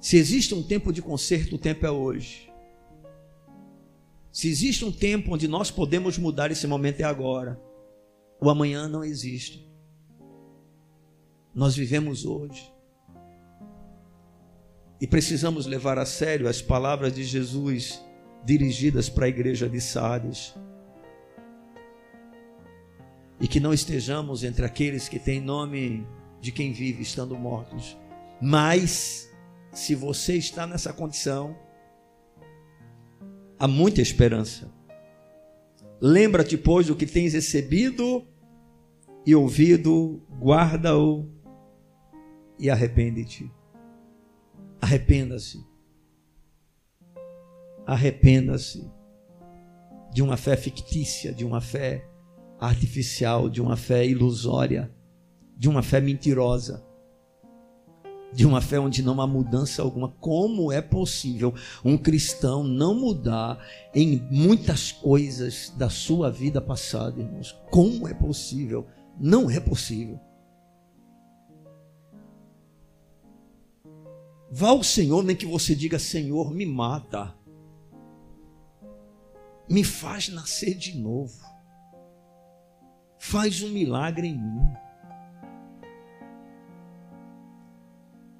[0.00, 2.48] Se existe um tempo de conserto, o tempo é hoje.
[4.30, 7.60] Se existe um tempo onde nós podemos mudar esse momento, é agora.
[8.40, 9.68] O amanhã não existe.
[11.52, 12.72] Nós vivemos hoje.
[15.00, 18.00] E precisamos levar a sério as palavras de Jesus
[18.44, 20.54] dirigidas para a igreja de Sardes.
[23.40, 26.06] E que não estejamos entre aqueles que têm nome
[26.40, 27.96] de quem vive estando mortos,
[28.40, 29.27] mas
[29.78, 31.56] se você está nessa condição,
[33.56, 34.68] há muita esperança.
[36.00, 38.26] Lembra-te, pois, do que tens recebido
[39.24, 41.30] e ouvido, guarda-o
[42.58, 43.50] e arrepende-te.
[44.80, 45.64] Arrependa-se.
[47.86, 48.90] Arrependa-se
[50.12, 52.04] de uma fé fictícia, de uma fé
[52.58, 54.92] artificial, de uma fé ilusória,
[55.56, 56.87] de uma fé mentirosa
[58.32, 60.08] de uma fé onde não há mudança alguma.
[60.08, 61.54] Como é possível
[61.84, 63.58] um cristão não mudar
[63.94, 67.52] em muitas coisas da sua vida passada, irmãos?
[67.70, 68.86] Como é possível?
[69.18, 70.20] Não é possível.
[74.50, 77.34] Vá ao Senhor, nem que você diga: Senhor, me mata,
[79.68, 81.38] me faz nascer de novo,
[83.18, 84.87] faz um milagre em mim.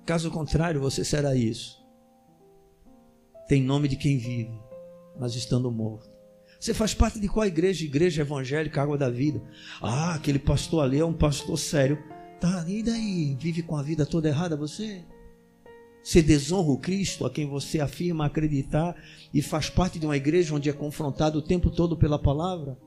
[0.08, 1.84] Caso contrário, você será isso.
[3.46, 4.58] Tem nome de quem vive,
[5.20, 6.10] mas estando morto.
[6.58, 7.84] Você faz parte de qual igreja?
[7.84, 9.42] Igreja evangélica, água da vida.
[9.82, 12.02] Ah, aquele pastor ali é um pastor sério.
[12.40, 13.36] Tá, e daí?
[13.38, 15.04] Vive com a vida toda errada você?
[16.02, 18.96] Você desonra o Cristo a quem você afirma acreditar
[19.34, 22.78] e faz parte de uma igreja onde é confrontado o tempo todo pela palavra?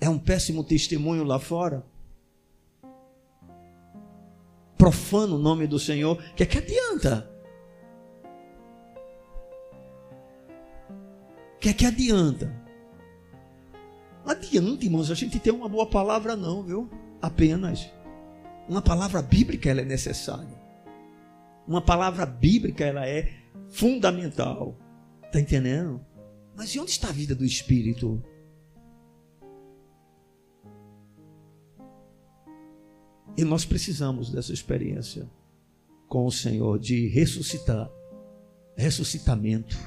[0.00, 1.84] É um péssimo testemunho lá fora?
[4.78, 7.28] Profana o nome do Senhor, que é que adianta?
[11.60, 12.54] Que é que adianta?
[14.24, 16.88] Adianta, irmãos, a gente ter uma boa palavra não, viu?
[17.20, 17.90] Apenas.
[18.68, 20.56] Uma palavra bíblica ela é necessária.
[21.66, 23.32] Uma palavra bíblica ela é
[23.68, 24.78] fundamental.
[25.24, 26.00] Está entendendo?
[26.56, 28.22] Mas e onde está a vida do Espírito?
[33.38, 35.30] E nós precisamos dessa experiência
[36.08, 37.88] com o Senhor de ressuscitar,
[38.76, 39.78] ressuscitamento,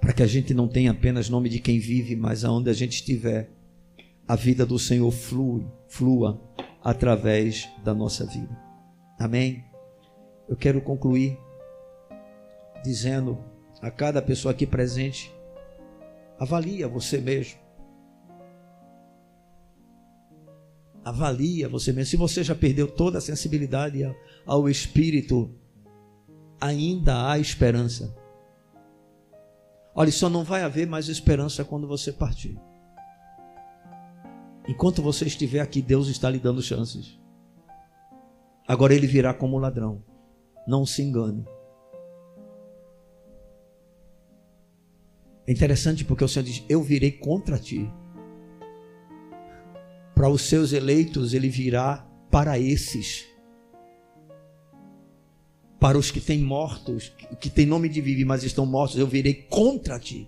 [0.00, 2.94] para que a gente não tenha apenas nome de quem vive, mas aonde a gente
[2.94, 3.52] estiver,
[4.26, 6.42] a vida do Senhor flui, flua
[6.82, 8.60] através da nossa vida.
[9.16, 9.64] Amém?
[10.48, 11.38] Eu quero concluir
[12.82, 13.38] dizendo
[13.80, 15.32] a cada pessoa aqui presente:
[16.36, 17.65] avalia você mesmo.
[21.06, 22.10] Avalia você mesmo.
[22.10, 24.02] Se você já perdeu toda a sensibilidade
[24.44, 25.54] ao Espírito,
[26.60, 28.12] ainda há esperança.
[29.94, 32.58] Olha, só não vai haver mais esperança quando você partir.
[34.66, 37.16] Enquanto você estiver aqui, Deus está lhe dando chances.
[38.66, 40.02] Agora ele virá como ladrão.
[40.66, 41.46] Não se engane.
[45.46, 47.88] É interessante porque o Senhor diz: Eu virei contra ti.
[50.16, 51.98] Para os seus eleitos, ele virá
[52.30, 53.26] para esses.
[55.78, 59.34] Para os que têm mortos, que têm nome de vive, mas estão mortos, eu virei
[59.34, 60.26] contra ti.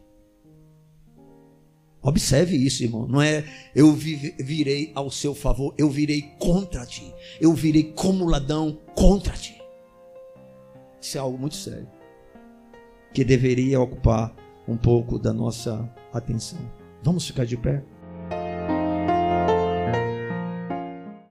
[2.02, 3.08] Observe isso, irmão.
[3.08, 3.42] Não é
[3.74, 7.10] eu virei ao seu favor, eu virei contra ti.
[7.40, 9.58] Eu virei como ladrão contra ti.
[11.00, 11.88] Isso é algo muito sério.
[13.14, 14.36] Que deveria ocupar
[14.68, 16.60] um pouco da nossa atenção.
[17.02, 17.82] Vamos ficar de pé?